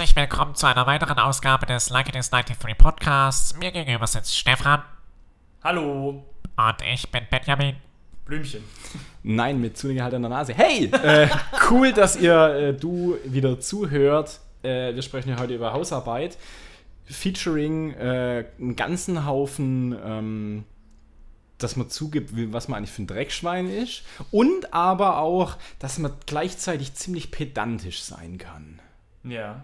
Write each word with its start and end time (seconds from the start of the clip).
Herzlich 0.00 0.16
willkommen 0.16 0.54
zu 0.54 0.64
einer 0.64 0.86
weiteren 0.86 1.18
Ausgabe 1.18 1.66
des 1.66 1.90
Like 1.90 2.08
It 2.08 2.16
Is 2.16 2.30
93 2.30 2.78
Podcasts. 2.78 3.54
Mir 3.58 3.70
gegenüber 3.70 4.06
sitzt 4.06 4.34
Stefan 4.34 4.82
Hallo, 5.62 6.24
und 6.56 6.82
ich 6.90 7.06
bin 7.10 7.24
Benjamin. 7.30 7.76
Blümchen. 8.24 8.64
Nein, 9.22 9.60
mit 9.60 9.76
zugehaltener 9.76 10.30
Nase. 10.30 10.54
Hey, 10.54 10.86
äh, 10.86 11.28
cool, 11.70 11.92
dass 11.92 12.16
ihr, 12.16 12.32
äh, 12.32 12.72
du 12.72 13.18
wieder 13.26 13.60
zuhört. 13.60 14.40
Äh, 14.62 14.94
wir 14.94 15.02
sprechen 15.02 15.28
ja 15.28 15.38
heute 15.38 15.54
über 15.54 15.74
Hausarbeit, 15.74 16.38
featuring 17.04 17.92
äh, 17.92 18.46
einen 18.58 18.76
ganzen 18.76 19.26
Haufen, 19.26 19.94
ähm, 20.02 20.64
dass 21.58 21.76
man 21.76 21.90
zugibt, 21.90 22.30
was 22.54 22.68
man 22.68 22.78
eigentlich 22.78 22.92
für 22.92 23.02
ein 23.02 23.06
Dreckschwein 23.06 23.68
ist. 23.68 24.04
Und 24.30 24.72
aber 24.72 25.18
auch, 25.18 25.58
dass 25.78 25.98
man 25.98 26.12
gleichzeitig 26.24 26.94
ziemlich 26.94 27.30
pedantisch 27.30 28.02
sein 28.02 28.38
kann. 28.38 28.80
Ja. 29.24 29.62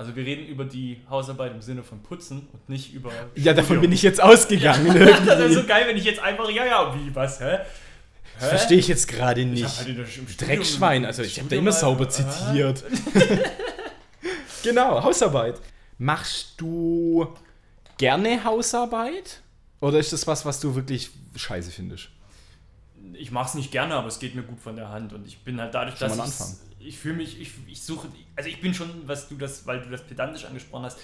Also 0.00 0.16
wir 0.16 0.24
reden 0.24 0.46
über 0.46 0.64
die 0.64 0.96
Hausarbeit 1.10 1.52
im 1.52 1.60
Sinne 1.60 1.82
von 1.82 2.02
Putzen 2.02 2.48
und 2.54 2.68
nicht 2.70 2.94
über. 2.94 3.12
Ja, 3.34 3.52
davon 3.52 3.82
bin 3.82 3.92
ich 3.92 4.00
jetzt 4.00 4.18
ausgegangen. 4.18 4.86
Das 5.26 5.38
wäre 5.38 5.52
so 5.52 5.64
geil, 5.64 5.86
wenn 5.86 5.96
ich 5.98 6.04
jetzt 6.04 6.20
einfach, 6.20 6.48
ja, 6.48 6.64
ja, 6.64 6.94
wie, 6.94 7.14
was, 7.14 7.38
hä? 7.38 7.58
Das 8.38 8.48
verstehe 8.48 8.78
ich 8.78 8.88
jetzt 8.88 9.08
gerade 9.08 9.42
Ich 9.42 9.46
nicht. 9.46 9.64
hab 9.66 9.86
halt 9.86 10.40
Dreckschwein, 10.40 11.04
also 11.04 11.22
ich 11.22 11.38
habe 11.38 11.50
da 11.50 11.56
immer 11.56 11.72
sauber 11.72 12.08
zitiert. 12.08 12.82
genau, 14.62 15.02
Hausarbeit. 15.02 15.60
Machst 15.98 16.54
du 16.56 17.36
gerne 17.98 18.42
Hausarbeit? 18.42 19.42
Oder 19.82 19.98
ist 19.98 20.14
das 20.14 20.26
was, 20.26 20.46
was 20.46 20.60
du 20.60 20.74
wirklich 20.74 21.10
scheiße 21.36 21.70
findest? 21.70 22.08
Ich 23.12 23.30
mach's 23.32 23.52
nicht 23.52 23.70
gerne, 23.70 23.96
aber 23.96 24.08
es 24.08 24.18
geht 24.18 24.34
mir 24.34 24.44
gut 24.44 24.60
von 24.60 24.76
der 24.76 24.88
Hand 24.88 25.12
und 25.12 25.26
ich 25.26 25.40
bin 25.44 25.60
halt 25.60 25.74
dadurch, 25.74 25.98
Schon 25.98 26.16
dass 26.16 26.62
ich. 26.62 26.69
Ich 26.80 26.98
fühle 26.98 27.16
mich, 27.16 27.40
ich, 27.40 27.52
ich 27.66 27.82
suche, 27.82 28.08
also 28.36 28.48
ich 28.48 28.60
bin 28.60 28.74
schon, 28.74 29.06
was 29.06 29.28
du 29.28 29.36
das, 29.36 29.66
weil 29.66 29.80
du 29.80 29.90
das 29.90 30.02
pedantisch 30.02 30.44
angesprochen 30.44 30.84
hast, 30.84 30.98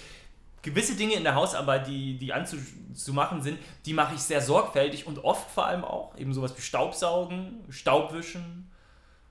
gewisse 0.61 0.95
Dinge 0.95 1.13
in 1.13 1.23
der 1.23 1.35
Hausarbeit, 1.35 1.87
die, 1.87 2.17
die 2.17 2.33
anzumachen 2.33 3.41
sind, 3.41 3.59
die 3.85 3.93
mache 3.93 4.15
ich 4.15 4.21
sehr 4.21 4.41
sorgfältig 4.41 5.07
und 5.07 5.23
oft 5.23 5.49
vor 5.51 5.67
allem 5.67 5.85
auch, 5.85 6.17
eben 6.17 6.33
sowas 6.33 6.57
wie 6.57 6.61
Staubsaugen, 6.61 7.63
Staubwischen, 7.69 8.69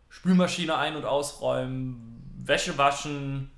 Spülmaschine 0.09 0.77
ein- 0.77 0.97
und 0.97 1.05
ausräumen, 1.05 2.23
Wäsche 2.39 2.79
waschen, 2.79 3.51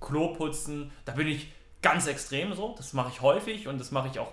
Klo 0.00 0.34
putzen, 0.34 0.90
da 1.04 1.12
bin 1.12 1.28
ich 1.28 1.52
ganz 1.80 2.06
extrem 2.06 2.52
so, 2.54 2.74
das 2.76 2.92
mache 2.92 3.10
ich 3.12 3.20
häufig 3.22 3.68
und 3.68 3.78
das 3.78 3.90
mache 3.90 4.08
ich 4.08 4.18
auch 4.18 4.32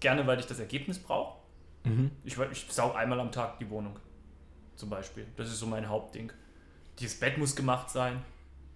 gerne, 0.00 0.26
weil 0.26 0.40
ich 0.40 0.46
das 0.46 0.58
Ergebnis 0.58 0.98
brauche. 0.98 1.38
Ich, 2.24 2.38
ich 2.38 2.66
saug 2.70 2.96
einmal 2.96 3.20
am 3.20 3.30
Tag 3.32 3.58
die 3.58 3.68
Wohnung. 3.68 3.98
Zum 4.76 4.88
Beispiel. 4.90 5.26
Das 5.36 5.48
ist 5.48 5.58
so 5.58 5.66
mein 5.66 5.88
Hauptding. 5.88 6.32
Dieses 6.98 7.18
Bett 7.18 7.38
muss 7.38 7.56
gemacht 7.56 7.90
sein. 7.90 8.22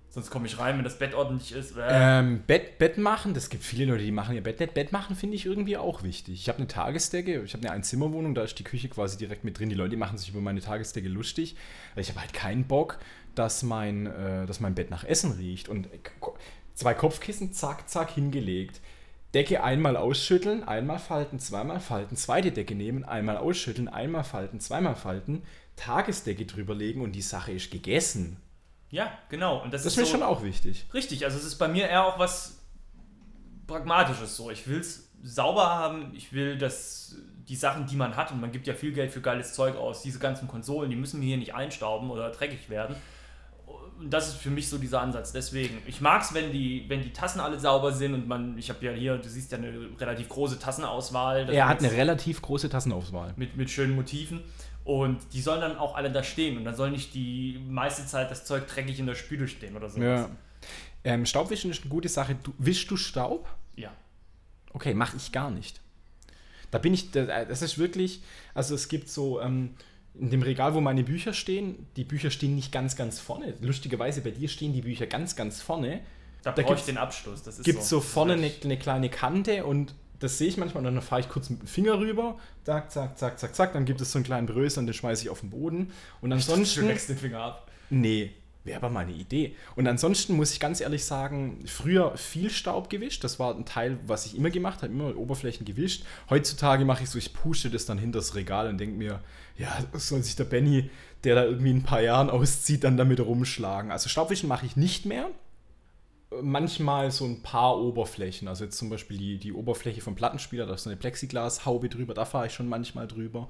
Sonst 0.08 0.30
komme 0.30 0.46
ich 0.46 0.58
rein, 0.58 0.78
wenn 0.78 0.84
das 0.84 0.98
Bett 0.98 1.12
ordentlich 1.12 1.52
ist. 1.52 1.76
Äh, 1.76 1.82
Ähm, 1.90 2.42
Bett, 2.46 2.78
Bett 2.78 2.96
machen, 2.96 3.34
das 3.34 3.50
gibt 3.50 3.62
viele 3.62 3.84
Leute, 3.84 4.02
die 4.02 4.12
machen 4.12 4.34
ihr 4.34 4.42
Bett 4.42 4.60
nicht. 4.60 4.72
Bett 4.72 4.90
machen 4.90 5.14
finde 5.14 5.36
ich 5.36 5.44
irgendwie 5.44 5.76
auch 5.76 6.02
wichtig. 6.02 6.40
Ich 6.40 6.48
habe 6.48 6.56
eine 6.56 6.68
Tagesdecke, 6.68 7.42
ich 7.42 7.52
habe 7.52 7.64
eine 7.64 7.72
Einzimmerwohnung, 7.72 8.34
da 8.34 8.42
ist 8.42 8.58
die 8.58 8.64
Küche 8.64 8.88
quasi 8.88 9.18
direkt 9.18 9.44
mit 9.44 9.58
drin. 9.58 9.68
Die 9.68 9.74
Leute 9.74 9.98
machen 9.98 10.16
sich 10.16 10.30
über 10.30 10.40
meine 10.40 10.62
Tagesdecke 10.62 11.08
lustig. 11.08 11.54
Aber 11.92 12.00
ich 12.00 12.08
habe 12.08 12.20
halt 12.20 12.32
keinen 12.32 12.64
Bock, 12.64 12.98
dass 13.34 13.62
mein, 13.62 14.06
äh, 14.06 14.46
dass 14.46 14.58
mein 14.60 14.74
Bett 14.74 14.90
nach 14.90 15.04
Essen 15.04 15.32
riecht. 15.32 15.68
Und 15.68 15.86
äh, 15.92 15.98
zwei 16.72 16.94
Kopfkissen, 16.94 17.52
zack, 17.52 17.86
zack, 17.90 18.12
hingelegt. 18.12 18.80
Decke 19.34 19.62
einmal 19.62 19.98
ausschütteln, 19.98 20.64
einmal 20.64 20.98
falten, 20.98 21.38
zweimal 21.40 21.80
falten, 21.80 22.16
zweite 22.16 22.52
Decke 22.52 22.74
nehmen, 22.74 23.04
einmal 23.04 23.36
ausschütteln, 23.36 23.88
einmal 23.88 24.24
falten, 24.24 24.60
zweimal 24.60 24.96
falten, 24.96 25.42
Tagesdecke 25.76 26.46
drüberlegen 26.46 27.02
und 27.02 27.12
die 27.12 27.22
Sache 27.22 27.52
ist 27.52 27.70
gegessen. 27.70 28.38
ja, 28.90 29.10
genau. 29.28 29.62
Und 29.62 29.72
das, 29.72 29.82
Das 29.82 29.92
ist 29.92 29.98
mir 29.98 30.06
so, 30.06 30.12
schon 30.12 30.22
auch 30.22 30.42
wichtig. 30.42 30.86
Richtig, 30.92 31.24
also 31.24 31.38
es 31.38 31.44
ist 31.44 31.56
bei 31.56 31.68
mir 31.68 31.88
eher 31.88 32.04
auch 32.06 32.18
was 32.18 32.58
Pragmatisches 33.66 34.36
so. 34.36 34.50
Ich 34.50 34.66
will 34.68 34.80
es 34.80 35.10
sauber 35.22 35.66
haben, 35.68 36.12
ich 36.14 36.32
will, 36.32 36.56
dass 36.56 37.16
die 37.48 37.56
Sachen, 37.56 37.86
die 37.86 37.96
man 37.96 38.16
hat, 38.16 38.32
und 38.32 38.40
man 38.40 38.52
gibt 38.52 38.66
ja 38.66 38.74
viel 38.74 38.92
Geld 38.92 39.12
für 39.12 39.20
geiles 39.20 39.54
Zeug 39.54 39.76
aus, 39.76 40.02
diese 40.02 40.18
ganzen 40.18 40.48
Konsolen, 40.48 40.90
die 40.90 40.96
müssen 40.96 41.20
mir 41.20 41.26
hier 41.26 41.36
nicht 41.36 41.54
einstauben 41.54 42.10
oder 42.10 42.30
dreckig 42.30 42.68
werden. 42.70 42.96
Und 43.98 44.10
das 44.10 44.28
ist 44.28 44.36
für 44.36 44.50
mich 44.50 44.68
so 44.68 44.78
dieser 44.78 45.00
Ansatz. 45.00 45.32
Deswegen, 45.32 45.78
ich 45.86 46.00
mag 46.00 46.22
es, 46.22 46.34
wenn 46.34 46.52
die, 46.52 46.84
wenn 46.88 47.02
die 47.02 47.12
Tassen 47.12 47.40
alle 47.40 47.58
sauber 47.58 47.92
sind 47.92 48.14
und 48.14 48.28
man, 48.28 48.56
ich 48.58 48.68
habe 48.68 48.84
ja 48.84 48.92
hier, 48.92 49.16
du 49.16 49.28
siehst 49.28 49.52
ja 49.52 49.58
eine 49.58 49.88
relativ 49.98 50.28
große 50.28 50.58
Tassenauswahl. 50.58 51.48
Er 51.48 51.68
hat 51.68 51.78
eine 51.78 51.92
relativ 51.92 52.42
große 52.42 52.68
Tassenauswahl. 52.68 53.32
mit, 53.36 53.56
mit 53.56 53.70
schönen 53.70 53.96
Motiven. 53.96 54.42
Und 54.86 55.18
die 55.32 55.40
sollen 55.42 55.60
dann 55.60 55.76
auch 55.76 55.96
alle 55.96 56.10
da 56.12 56.22
stehen. 56.22 56.56
Und 56.56 56.64
dann 56.64 56.76
soll 56.76 56.90
nicht 56.92 57.12
die 57.12 57.58
meiste 57.68 58.06
Zeit 58.06 58.30
das 58.30 58.44
Zeug 58.44 58.66
dreckig 58.68 58.98
in 59.00 59.06
der 59.06 59.16
Spüle 59.16 59.48
stehen 59.48 59.76
oder 59.76 59.90
sowas. 59.90 60.04
Ja. 60.04 60.30
Ähm, 61.04 61.26
Staubwischen 61.26 61.70
ist 61.72 61.82
eine 61.82 61.90
gute 61.90 62.08
Sache. 62.08 62.36
Du, 62.42 62.54
wischst 62.58 62.90
du 62.90 62.96
Staub? 62.96 63.48
ja. 63.76 63.90
Okay, 64.72 64.92
mache 64.94 65.16
ich 65.16 65.32
gar 65.32 65.50
nicht. 65.50 65.80
Da 66.70 66.76
bin 66.78 66.92
ich, 66.92 67.10
da- 67.10 67.46
das 67.46 67.62
ist 67.62 67.78
wirklich, 67.78 68.20
also 68.52 68.74
es 68.74 68.88
gibt 68.88 69.08
so, 69.08 69.40
ähm, 69.40 69.74
in 70.14 70.28
dem 70.30 70.42
Regal, 70.42 70.74
wo 70.74 70.80
meine 70.82 71.02
Bücher 71.02 71.32
stehen, 71.32 71.86
die 71.96 72.04
Bücher 72.04 72.30
stehen 72.30 72.54
nicht 72.54 72.72
ganz, 72.72 72.94
ganz 72.94 73.18
vorne. 73.18 73.54
Lustigerweise, 73.62 74.20
bei 74.20 74.30
dir 74.32 74.48
stehen 74.48 74.72
die 74.74 74.82
Bücher 74.82 75.06
ganz, 75.06 75.34
ganz 75.34 75.62
vorne. 75.62 76.00
Da, 76.42 76.52
Da 76.52 76.62
brauche 76.62 76.74
ich 76.74 76.82
den 76.84 76.98
Abschluss. 76.98 77.42
Das 77.42 77.62
Gibt 77.62 77.82
so 77.82 77.98
ist 78.00 78.06
vorne 78.08 78.34
eine, 78.34 78.50
eine 78.64 78.78
kleine 78.78 79.08
Kante 79.08 79.64
und 79.64 79.94
das 80.20 80.38
sehe 80.38 80.48
ich 80.48 80.56
manchmal 80.56 80.86
und 80.86 80.94
dann 80.94 81.02
fahre 81.02 81.20
ich 81.20 81.28
kurz 81.28 81.50
mit 81.50 81.60
dem 81.62 81.66
Finger 81.68 81.98
rüber, 81.98 82.36
zack, 82.64 82.90
zack, 82.90 83.18
zack, 83.18 83.38
zack, 83.38 83.54
zack, 83.54 83.72
dann 83.72 83.84
gibt 83.84 84.00
es 84.00 84.12
so 84.12 84.18
einen 84.18 84.24
kleinen 84.24 84.46
Brösel 84.46 84.80
und 84.80 84.86
den 84.86 84.94
schmeiße 84.94 85.22
ich 85.24 85.30
auf 85.30 85.40
den 85.40 85.50
Boden. 85.50 85.92
Und 86.20 86.30
Du 86.30 86.36
ansonsten. 86.36 86.86
leckst 86.86 87.08
den 87.08 87.18
Finger 87.18 87.40
ab. 87.40 87.70
Nee, 87.90 88.32
wäre 88.64 88.78
aber 88.78 88.90
mal 88.90 89.00
eine 89.00 89.12
Idee. 89.12 89.54
Und 89.76 89.86
ansonsten 89.86 90.34
muss 90.34 90.52
ich 90.52 90.60
ganz 90.60 90.80
ehrlich 90.80 91.04
sagen, 91.04 91.64
früher 91.66 92.16
viel 92.16 92.50
Staub 92.50 92.90
gewischt. 92.90 93.22
Das 93.24 93.38
war 93.38 93.54
ein 93.54 93.64
Teil, 93.64 93.98
was 94.06 94.26
ich 94.26 94.36
immer 94.36 94.50
gemacht 94.50 94.82
habe, 94.82 94.92
immer 94.92 95.16
Oberflächen 95.16 95.64
gewischt. 95.64 96.04
Heutzutage 96.30 96.84
mache 96.84 97.04
ich 97.04 97.10
so, 97.10 97.18
ich 97.18 97.32
pushe 97.32 97.70
das 97.70 97.86
dann 97.86 97.98
hinter 97.98 98.18
das 98.18 98.34
Regal 98.34 98.68
und 98.68 98.78
denke 98.78 98.96
mir, 98.96 99.20
ja, 99.56 99.68
soll 99.94 100.22
sich 100.22 100.36
der 100.36 100.44
Benny, 100.44 100.90
der 101.24 101.36
da 101.36 101.44
irgendwie 101.44 101.70
in 101.70 101.78
ein 101.78 101.82
paar 101.84 102.02
Jahren 102.02 102.28
auszieht, 102.30 102.84
dann 102.84 102.96
damit 102.96 103.20
rumschlagen. 103.20 103.90
Also 103.90 104.08
Staubwischen 104.08 104.48
mache 104.48 104.66
ich 104.66 104.76
nicht 104.76 105.06
mehr. 105.06 105.30
Manchmal 106.42 107.10
so 107.10 107.24
ein 107.24 107.42
paar 107.42 107.78
Oberflächen. 107.78 108.48
Also 108.48 108.64
jetzt 108.64 108.76
zum 108.76 108.90
Beispiel 108.90 109.16
die, 109.16 109.38
die 109.38 109.52
Oberfläche 109.52 110.00
vom 110.00 110.14
Plattenspieler, 110.14 110.66
da 110.66 110.74
ist 110.74 110.84
so 110.84 110.90
eine 110.90 110.96
Plexiglashaube 110.96 111.88
drüber, 111.88 112.14
da 112.14 112.24
fahre 112.24 112.46
ich 112.46 112.52
schon 112.52 112.68
manchmal 112.68 113.06
drüber. 113.06 113.48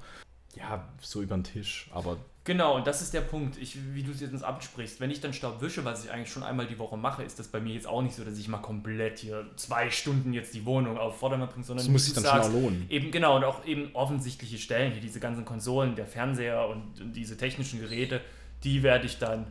Ja, 0.55 0.87
so 1.01 1.21
über 1.21 1.35
den 1.35 1.43
Tisch, 1.43 1.89
aber 1.93 2.17
Genau, 2.47 2.77
und 2.77 2.87
das 2.87 3.01
ist 3.01 3.13
der 3.13 3.19
Punkt, 3.19 3.57
ich, 3.61 3.77
wie 3.93 4.03
du 4.03 4.11
es 4.11 4.21
jetzt 4.21 4.31
ins 4.31 4.41
Amt 4.41 4.63
sprichst. 4.63 5.01
Wenn 5.01 5.11
ich 5.11 5.19
dann 5.19 5.33
Staub 5.33 5.59
wische, 5.59 5.83
was 5.83 6.05
ich 6.05 6.11
eigentlich 6.11 6.31
schon 6.31 6.43
einmal 6.43 6.65
die 6.65 6.79
Woche 6.79 6.95
mache, 6.95 7.21
ist 7.21 7.37
das 7.39 7.49
bei 7.49 7.59
mir 7.59 7.73
jetzt 7.73 7.85
auch 7.85 8.01
nicht 8.01 8.15
so, 8.15 8.23
dass 8.23 8.37
ich 8.37 8.47
mal 8.47 8.59
komplett 8.59 9.19
hier 9.19 9.47
zwei 9.57 9.91
Stunden 9.91 10.31
jetzt 10.31 10.53
die 10.53 10.65
Wohnung 10.65 10.97
auf 10.97 11.17
Vordermann 11.17 11.49
bringe, 11.49 11.65
sondern 11.65 11.85
Das 11.85 11.91
muss 11.91 12.07
du 12.07 12.21
dann 12.21 12.23
schon 12.23 12.39
auch 12.39 12.53
lohnen. 12.53 12.85
Eben, 12.89 13.11
genau, 13.11 13.35
und 13.35 13.43
auch 13.43 13.65
eben 13.65 13.93
offensichtliche 13.93 14.57
Stellen, 14.59 14.93
hier 14.93 15.01
diese 15.01 15.19
ganzen 15.19 15.43
Konsolen, 15.43 15.97
der 15.97 16.07
Fernseher 16.07 16.69
und 16.69 17.13
diese 17.13 17.35
technischen 17.35 17.81
Geräte, 17.81 18.21
die 18.63 18.81
werde 18.81 19.07
ich 19.07 19.17
dann. 19.17 19.47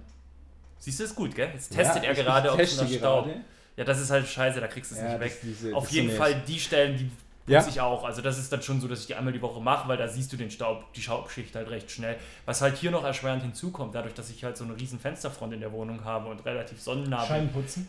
Siehst 0.79 1.01
du, 1.01 1.05
ist 1.05 1.15
gut, 1.15 1.35
gell? 1.35 1.51
Jetzt 1.53 1.73
testet 1.73 2.03
Ja, 2.03 2.11
er 2.11 2.15
gerade, 2.15 2.53
ob 2.53 2.61
es 2.61 2.73
Staub. 2.95 3.29
Ja, 3.77 3.85
das 3.85 4.01
ist 4.01 4.11
halt 4.11 4.27
scheiße, 4.27 4.61
da 4.61 4.69
kriegst 4.69 4.91
du 4.93 4.95
es 4.95 5.01
Ja, 5.03 5.09
nicht 5.11 5.21
weg. 5.21 5.39
diese- 5.43 5.75
Auf 5.75 5.91
jeden 5.91 6.11
so 6.11 6.17
Fall 6.17 6.35
die 6.47 6.59
Stellen, 6.59 6.97
die 6.97 7.11
Ja. 7.53 7.59
putze 7.61 7.71
ich 7.71 7.81
auch. 7.81 8.05
Also 8.05 8.23
das 8.23 8.39
ist 8.39 8.51
dann 8.53 8.63
schon 8.63 8.81
so, 8.81 8.89
dass 8.89 9.01
ich 9.01 9.07
die 9.07 9.15
einmal 9.15 9.33
die 9.33 9.43
Woche 9.43 9.61
mache, 9.61 9.87
weil 9.89 9.97
da 9.99 10.09
siehst 10.09 10.33
du 10.33 10.37
den 10.37 10.51
Staub, 10.51 10.93
die 10.95 11.03
Staubschicht 11.03 11.55
halt 11.55 11.69
recht 11.71 11.91
schnell. 11.91 12.17
Was 12.47 12.63
halt 12.63 12.77
hier 12.77 12.91
noch 12.91 13.05
erschwerend 13.05 13.43
hinzukommt, 13.43 13.95
dadurch, 13.95 14.15
dass 14.15 14.31
ich 14.31 14.43
halt 14.45 14.57
so 14.57 14.65
eine 14.65 14.77
riesen 14.81 14.99
Fensterfront 14.99 15.53
in 15.53 15.61
der 15.61 15.73
Wohnung 15.73 16.05
habe 16.05 16.29
und 16.31 16.45
relativ 16.47 16.81
sonnennah 16.81 17.19
bin. 17.19 17.27
Scheinputzen. 17.29 17.89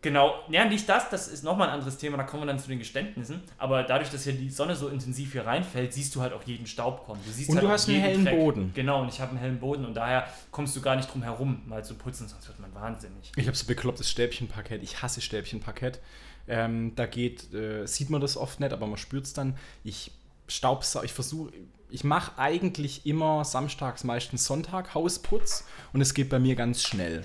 Genau, 0.00 0.34
ja, 0.48 0.64
nicht 0.64 0.88
das, 0.88 1.10
das 1.10 1.26
ist 1.26 1.42
nochmal 1.42 1.68
ein 1.68 1.74
anderes 1.74 1.98
Thema, 1.98 2.16
da 2.16 2.22
kommen 2.22 2.42
wir 2.42 2.46
dann 2.46 2.60
zu 2.60 2.68
den 2.68 2.78
Geständnissen. 2.78 3.42
Aber 3.58 3.82
dadurch, 3.82 4.10
dass 4.10 4.22
hier 4.22 4.32
die 4.32 4.48
Sonne 4.48 4.76
so 4.76 4.88
intensiv 4.88 5.32
hier 5.32 5.44
reinfällt, 5.44 5.92
siehst 5.92 6.14
du 6.14 6.20
halt 6.20 6.32
auch 6.32 6.44
jeden 6.44 6.68
Staub 6.68 7.04
kommen. 7.04 7.20
Du 7.26 7.32
siehst 7.32 7.50
Und 7.50 7.56
halt 7.56 7.66
du 7.66 7.68
hast 7.70 7.88
einen 7.88 8.00
hellen 8.00 8.24
Boden. 8.24 8.70
Genau, 8.74 9.02
und 9.02 9.08
ich 9.08 9.20
habe 9.20 9.30
einen 9.32 9.40
hellen 9.40 9.58
Boden 9.58 9.84
und 9.84 9.94
daher 9.94 10.28
kommst 10.52 10.76
du 10.76 10.80
gar 10.80 10.94
nicht 10.94 11.12
drum 11.12 11.24
herum, 11.24 11.62
mal 11.66 11.84
zu 11.84 11.94
putzen, 11.94 12.28
sonst 12.28 12.46
wird 12.46 12.60
man 12.60 12.72
wahnsinnig. 12.74 13.32
Ich 13.34 13.46
habe 13.48 13.56
so 13.56 13.66
beklopptes 13.66 14.08
Stäbchenparkett. 14.08 14.84
Ich 14.84 15.02
hasse 15.02 15.20
Stäbchenparkett. 15.20 16.00
Ähm, 16.46 16.94
da 16.94 17.06
geht, 17.06 17.52
äh, 17.52 17.84
sieht 17.86 18.08
man 18.08 18.20
das 18.20 18.36
oft 18.36 18.60
nicht, 18.60 18.72
aber 18.72 18.86
man 18.86 18.98
spürt 18.98 19.24
es 19.24 19.32
dann. 19.32 19.56
Ich 19.82 20.12
staubsau, 20.46 21.02
ich 21.02 21.12
versuche, 21.12 21.52
ich 21.90 22.04
mache 22.04 22.38
eigentlich 22.38 23.04
immer 23.04 23.44
samstags, 23.44 24.04
meistens 24.04 24.44
Sonntag 24.44 24.94
Hausputz 24.94 25.64
und 25.92 26.00
es 26.00 26.14
geht 26.14 26.28
bei 26.28 26.38
mir 26.38 26.54
ganz 26.54 26.82
schnell. 26.82 27.22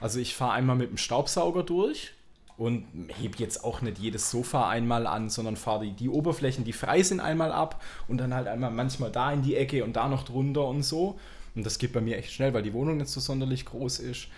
Also 0.00 0.18
ich 0.18 0.34
fahre 0.34 0.52
einmal 0.52 0.76
mit 0.76 0.90
dem 0.90 0.96
Staubsauger 0.96 1.62
durch 1.62 2.12
und 2.56 2.84
heb 3.20 3.36
jetzt 3.36 3.64
auch 3.64 3.80
nicht 3.80 3.98
jedes 3.98 4.30
Sofa 4.30 4.68
einmal 4.68 5.06
an, 5.06 5.30
sondern 5.30 5.56
fahre 5.56 5.86
die, 5.86 5.92
die 5.92 6.08
Oberflächen, 6.08 6.64
die 6.64 6.72
frei 6.72 7.02
sind, 7.02 7.20
einmal 7.20 7.52
ab 7.52 7.82
und 8.08 8.18
dann 8.18 8.34
halt 8.34 8.48
einmal 8.48 8.70
manchmal 8.70 9.10
da 9.10 9.32
in 9.32 9.42
die 9.42 9.56
Ecke 9.56 9.84
und 9.84 9.96
da 9.96 10.08
noch 10.08 10.24
drunter 10.24 10.66
und 10.66 10.82
so. 10.82 11.18
Und 11.54 11.64
das 11.64 11.78
geht 11.78 11.92
bei 11.92 12.00
mir 12.00 12.16
echt 12.16 12.32
schnell, 12.32 12.54
weil 12.54 12.62
die 12.62 12.72
Wohnung 12.72 12.98
nicht 12.98 13.08
so 13.08 13.20
sonderlich 13.20 13.64
groß 13.64 13.98
ist. 14.00 14.28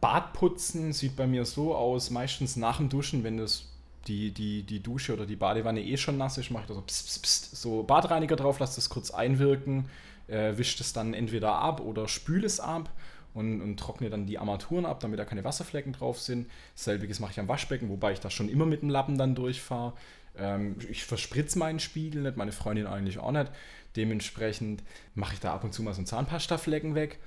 Badputzen 0.00 0.92
sieht 0.92 1.16
bei 1.16 1.26
mir 1.26 1.44
so 1.44 1.74
aus, 1.74 2.10
meistens 2.10 2.56
nach 2.56 2.78
dem 2.78 2.88
Duschen, 2.88 3.24
wenn 3.24 3.38
das 3.38 3.72
die, 4.06 4.30
die, 4.30 4.62
die 4.62 4.80
Dusche 4.80 5.14
oder 5.14 5.26
die 5.26 5.36
Badewanne 5.36 5.82
eh 5.82 5.96
schon 5.96 6.18
nass 6.18 6.38
ist, 6.38 6.50
mache 6.50 6.62
ich 6.64 6.68
da 6.68 6.74
so, 6.74 6.82
pst, 6.82 7.22
pst, 7.22 7.56
so 7.56 7.82
Badreiniger 7.82 8.36
drauf, 8.36 8.58
lasse 8.58 8.76
das 8.76 8.88
kurz 8.88 9.10
einwirken, 9.10 9.88
äh, 10.28 10.56
wische 10.56 10.78
das 10.78 10.92
dann 10.92 11.14
entweder 11.14 11.54
ab 11.54 11.80
oder 11.80 12.06
spüle 12.06 12.46
es 12.46 12.60
ab 12.60 12.90
und, 13.36 13.60
und 13.60 13.78
trockne 13.78 14.08
dann 14.08 14.26
die 14.26 14.38
Armaturen 14.38 14.86
ab, 14.86 15.00
damit 15.00 15.18
da 15.18 15.24
keine 15.24 15.44
Wasserflecken 15.44 15.92
drauf 15.92 16.18
sind. 16.18 16.50
Selbiges 16.74 17.20
mache 17.20 17.32
ich 17.32 17.40
am 17.40 17.48
Waschbecken, 17.48 17.90
wobei 17.90 18.12
ich 18.12 18.20
da 18.20 18.30
schon 18.30 18.48
immer 18.48 18.64
mit 18.64 18.80
dem 18.80 18.88
Lappen 18.88 19.18
dann 19.18 19.34
durchfahre. 19.34 19.92
Ähm, 20.38 20.76
ich 20.90 21.04
verspritze 21.04 21.58
meinen 21.58 21.78
Spiegel 21.78 22.22
nicht, 22.22 22.38
meine 22.38 22.52
Freundin 22.52 22.86
eigentlich 22.86 23.18
auch 23.18 23.32
nicht. 23.32 23.52
Dementsprechend 23.94 24.82
mache 25.14 25.34
ich 25.34 25.40
da 25.40 25.52
ab 25.52 25.64
und 25.64 25.74
zu 25.74 25.82
mal 25.82 25.92
so 25.92 25.98
einen 25.98 26.06
Zahnpastaflecken 26.06 26.94
weg. 26.94 27.18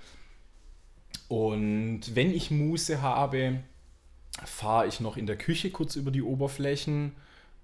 Und 1.28 2.16
wenn 2.16 2.34
ich 2.34 2.50
Muße 2.50 3.04
habe, 3.04 3.60
fahre 4.46 4.88
ich 4.88 5.00
noch 5.00 5.16
in 5.16 5.28
der 5.28 5.38
Küche 5.38 5.70
kurz 5.70 5.96
über 5.96 6.10
die 6.10 6.24
Oberflächen 6.24 7.14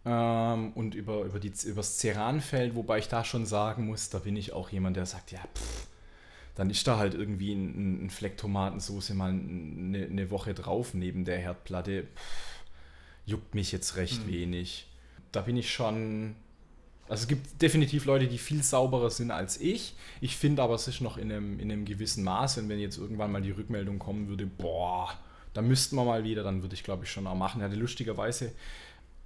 ähm, 0.05 0.71
und 0.73 0.93
über, 0.93 1.23
über 1.23 1.39
die, 1.39 1.51
übers 1.65 1.97
Ceranfeld, 1.97 2.75
wobei 2.75 2.99
ich 2.99 3.07
da 3.07 3.23
schon 3.23 3.47
sagen 3.47 3.87
muss, 3.87 4.11
da 4.11 4.19
bin 4.19 4.35
ich 4.35 4.53
auch 4.53 4.69
jemand, 4.69 4.97
der 4.97 5.07
sagt, 5.07 5.31
ja, 5.31 5.39
pff, 5.39 5.87
dann 6.55 6.69
ist 6.69 6.87
da 6.87 6.97
halt 6.97 7.13
irgendwie 7.13 7.53
ein, 7.53 8.05
ein 8.05 8.09
Fleck 8.09 8.37
Tomatensauce 8.37 9.11
mal 9.11 9.29
eine, 9.31 10.05
eine, 10.05 10.31
Woche 10.31 10.53
drauf 10.53 10.93
neben 10.93 11.25
der 11.25 11.37
Herdplatte. 11.37 12.03
Pff, 12.03 12.63
juckt 13.25 13.55
mich 13.55 13.71
jetzt 13.71 13.97
recht 13.97 14.25
mhm. 14.25 14.31
wenig. 14.31 14.87
Da 15.31 15.41
bin 15.41 15.57
ich 15.57 15.71
schon. 15.71 16.35
Also 17.07 17.23
es 17.23 17.27
gibt 17.27 17.61
definitiv 17.61 18.05
Leute, 18.05 18.27
die 18.27 18.39
viel 18.39 18.63
sauberer 18.63 19.11
sind 19.11 19.29
als 19.29 19.59
ich. 19.61 19.95
Ich 20.21 20.37
finde 20.37 20.63
aber, 20.63 20.73
es 20.73 20.87
ist 20.87 21.01
noch 21.01 21.17
in 21.17 21.31
einem, 21.31 21.59
in 21.59 21.71
einem 21.71 21.85
gewissen 21.85 22.23
Maß. 22.23 22.57
Und 22.57 22.69
wenn 22.69 22.79
jetzt 22.79 22.97
irgendwann 22.97 23.31
mal 23.31 23.43
die 23.43 23.51
Rückmeldung 23.51 23.99
kommen 23.99 24.27
würde, 24.27 24.47
boah, 24.47 25.13
da 25.53 25.61
müssten 25.61 25.97
wir 25.97 26.03
mal 26.03 26.23
wieder, 26.23 26.41
dann 26.41 26.63
würde 26.63 26.73
ich 26.73 26.83
glaube 26.83 27.03
ich 27.03 27.11
schon 27.11 27.27
auch 27.27 27.35
machen. 27.35 27.59
Ich 27.59 27.65
hatte 27.65 27.75
lustigerweise 27.75 28.53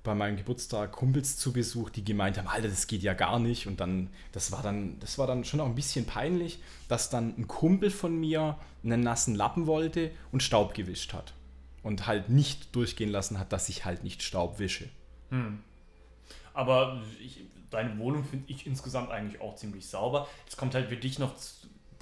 bei 0.10 0.16
meinem 0.16 0.38
Geburtstag 0.38 0.92
Kumpels 0.92 1.38
zu 1.38 1.54
Besuch, 1.54 1.92
die 1.92 2.04
gemeint 2.04 2.40
haben, 2.40 2.48
Alter, 2.48 2.68
das 2.68 2.88
geht 2.88 3.04
ja 3.04 3.14
gar 3.14 3.38
nicht. 3.38 3.68
Und 3.68 3.80
dann, 3.80 4.10
das 4.32 4.52
war 4.52 4.64
dann, 4.64 5.00
das 5.02 5.20
war 5.20 5.28
dann 5.28 5.46
schon 5.46 5.60
auch 5.60 5.68
ein 5.68 5.76
bisschen 5.76 6.08
peinlich, 6.08 6.60
dass 6.88 7.12
dann 7.12 7.36
ein 7.38 7.48
Kumpel 7.48 7.92
von 7.92 8.20
mir 8.20 8.58
einen 8.84 9.02
nassen 9.02 9.36
Lappen 9.36 9.68
wollte 9.68 10.10
und 10.32 10.42
Staub 10.42 10.74
gewischt 10.74 11.14
hat. 11.14 11.34
Und 11.84 12.08
halt 12.08 12.30
nicht 12.30 12.76
durchgehen 12.76 13.10
lassen 13.10 13.38
hat, 13.38 13.54
dass 13.54 13.70
ich 13.70 13.86
halt 13.86 14.04
nicht 14.04 14.24
Staub 14.24 14.58
wische. 14.58 14.90
Hm. 15.30 15.60
Aber 16.56 17.00
ich, 17.24 17.42
deine 17.70 17.96
Wohnung 18.00 18.24
finde 18.24 18.52
ich 18.52 18.66
insgesamt 18.66 19.12
eigentlich 19.12 19.40
auch 19.42 19.58
ziemlich 19.58 19.88
sauber. 19.88 20.28
Es 20.48 20.58
kommt 20.58 20.74
halt 20.74 20.90
für 20.90 20.98
dich 20.98 21.20
noch 21.20 21.36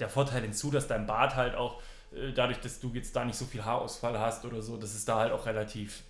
der 0.00 0.08
Vorteil 0.08 0.40
hinzu, 0.40 0.70
dass 0.70 0.88
dein 0.88 1.06
Bad 1.06 1.36
halt 1.36 1.54
auch, 1.54 1.82
äh, 2.12 2.32
dadurch, 2.32 2.58
dass 2.60 2.80
du 2.80 2.90
jetzt 2.94 3.14
da 3.14 3.26
nicht 3.26 3.36
so 3.36 3.44
viel 3.44 3.66
Haarausfall 3.66 4.18
hast 4.18 4.46
oder 4.46 4.62
so, 4.62 4.78
dass 4.78 4.94
es 4.94 5.04
da 5.04 5.18
halt 5.18 5.32
auch 5.32 5.44
relativ 5.44 6.04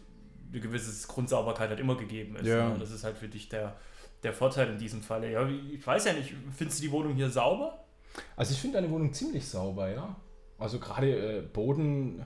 eine 0.51 0.61
gewisse 0.61 1.07
Grundsauberkeit 1.07 1.71
halt 1.71 1.81
immer 1.81 1.97
gegeben 1.97 2.37
ist. 2.37 2.47
Ja. 2.47 2.71
Ne? 2.71 2.79
Das 2.79 2.91
ist 2.91 3.05
halt 3.05 3.17
für 3.17 3.29
dich 3.29 3.49
der, 3.49 3.77
der 4.23 4.33
Vorteil 4.33 4.69
in 4.71 4.79
diesem 4.79 5.03
Fall. 5.03 5.25
Ja, 5.31 5.47
ich 5.49 5.87
weiß 5.87 6.07
ja 6.07 6.13
nicht, 6.13 6.35
findest 6.57 6.81
du 6.81 6.83
die 6.83 6.93
Wohnung 6.93 7.15
hier 7.15 7.31
sauber? 7.31 7.85
Also 8.37 8.53
ich 8.53 8.61
finde 8.61 8.81
deine 8.81 8.91
Wohnung 8.91 9.13
ziemlich 9.13 9.47
sauber, 9.47 9.91
ja. 9.91 10.17
Also 10.59 10.81
gerade 10.81 11.39
äh, 11.39 11.43
Boden, 11.43 12.25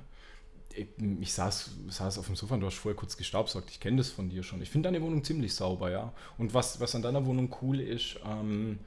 ich, 0.75 0.87
ich, 1.21 1.33
saß, 1.33 1.71
saß 1.89 2.19
auf 2.19 2.27
dem 2.27 2.37
Sofa 2.37 2.55
und 2.55 2.61
du 2.61 2.67
hast 2.67 2.77
vorher 2.77 2.97
kurz 2.97 3.17
gestaubsaugt. 3.17 3.71
Ich 3.71 3.81
kenne 3.81 3.99
das 3.99 4.09
von 4.09 4.31
dir 4.31 4.43
schon. 4.43 4.63
Ich 4.63 4.71
finde 4.71 4.89
deine 4.89 5.03
Wohnung 5.03 5.23
ziemlich 5.23 5.55
sauber, 5.55 5.91
ja. 5.91 6.13
Und 6.39 6.55
was, 6.55 6.81
was 6.81 6.95
an 6.95 7.03
deiner 7.03 7.27
Wohnung 7.27 7.55
cool 7.61 7.81
ist, 7.81 8.19
ähm, 8.27 8.79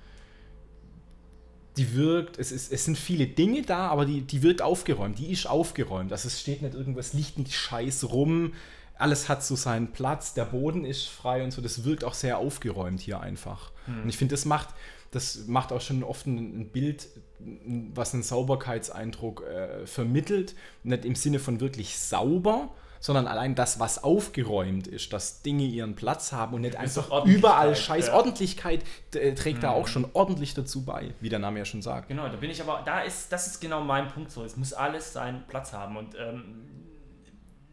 die 1.77 1.93
wirkt, 1.93 2.39
es, 2.39 2.51
ist, 2.51 2.71
es 2.71 2.85
sind 2.85 2.97
viele 2.97 3.27
Dinge 3.27 3.61
da, 3.61 3.89
aber 3.89 4.05
die, 4.05 4.21
die 4.21 4.41
wirkt 4.41 4.61
aufgeräumt, 4.61 5.19
die 5.19 5.31
ist 5.31 5.45
aufgeräumt. 5.45 6.11
Also 6.11 6.27
es 6.27 6.39
steht 6.39 6.61
nicht 6.61 6.73
irgendwas, 6.73 7.13
liegt 7.13 7.37
nicht 7.37 7.53
scheiß 7.53 8.09
rum, 8.09 8.53
alles 8.97 9.29
hat 9.29 9.43
so 9.43 9.55
seinen 9.55 9.91
Platz, 9.91 10.33
der 10.33 10.45
Boden 10.45 10.85
ist 10.85 11.07
frei 11.07 11.43
und 11.43 11.51
so. 11.51 11.61
Das 11.61 11.83
wirkt 11.83 12.03
auch 12.03 12.13
sehr 12.13 12.37
aufgeräumt 12.37 12.99
hier 12.99 13.19
einfach. 13.19 13.71
Hm. 13.85 14.03
Und 14.03 14.09
ich 14.09 14.17
finde, 14.17 14.33
das 14.33 14.45
macht, 14.45 14.69
das 15.11 15.47
macht 15.47 15.71
auch 15.71 15.81
schon 15.81 16.03
oft 16.03 16.25
ein, 16.27 16.61
ein 16.61 16.69
Bild, 16.69 17.07
was 17.93 18.13
einen 18.13 18.23
Sauberkeitseindruck 18.23 19.43
äh, 19.43 19.85
vermittelt. 19.85 20.55
Nicht 20.83 21.05
im 21.05 21.15
Sinne 21.15 21.39
von 21.39 21.59
wirklich 21.59 21.97
sauber, 21.99 22.69
sondern 22.99 23.27
allein 23.27 23.53
das, 23.53 23.79
was 23.79 24.03
aufgeräumt 24.03 24.87
ist, 24.87 25.13
dass 25.13 25.41
Dinge 25.41 25.65
ihren 25.65 25.95
Platz 25.95 26.31
haben 26.31 26.55
und 26.55 26.61
nicht 26.61 26.75
einfach 26.75 27.25
überall 27.25 27.75
scheiß 27.75 28.07
ja. 28.07 28.13
Ordentlichkeit 28.15 28.83
äh, 29.13 29.33
trägt 29.35 29.57
mhm. 29.57 29.61
da 29.61 29.69
auch 29.71 29.87
schon 29.87 30.09
ordentlich 30.13 30.53
dazu 30.53 30.85
bei, 30.85 31.13
wie 31.19 31.29
der 31.29 31.39
Name 31.39 31.59
ja 31.59 31.65
schon 31.65 31.81
sagt. 31.81 32.07
Genau, 32.07 32.27
da 32.27 32.35
bin 32.37 32.49
ich 32.49 32.61
aber, 32.61 32.81
da 32.85 33.01
ist, 33.01 33.31
das 33.31 33.45
ist 33.47 33.59
genau 33.59 33.81
mein 33.81 34.07
Punkt 34.07 34.31
so. 34.31 34.43
Es 34.43 34.57
muss 34.57 34.73
alles 34.73 35.13
seinen 35.13 35.45
Platz 35.47 35.73
haben 35.73 35.97
und 35.97 36.15
ähm, 36.15 36.65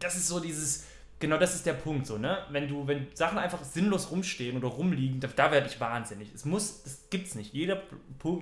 das 0.01 0.17
ist 0.17 0.29
so 0.29 0.41
dieses, 0.41 0.85
genau 1.23 1.39
das 1.39 1.55
ist 1.55 1.65
der 1.65 1.73
Punkt 1.73 2.07
so, 2.07 2.19
ne? 2.19 2.45
Wenn 2.51 2.69
du, 2.69 2.87
wenn 2.87 3.07
Sachen 3.15 3.39
einfach 3.39 3.65
sinnlos 3.65 4.11
rumstehen 4.11 4.59
oder 4.59 4.69
rumliegen, 4.69 5.21
da, 5.21 5.29
da 5.29 5.51
werde 5.51 5.69
ich 5.69 5.81
wahnsinnig. 5.81 6.29
Es 6.35 6.45
muss, 6.45 6.83
das 6.83 7.09
gibt's 7.09 7.35
nicht. 7.35 7.55
Jede, 7.55 7.83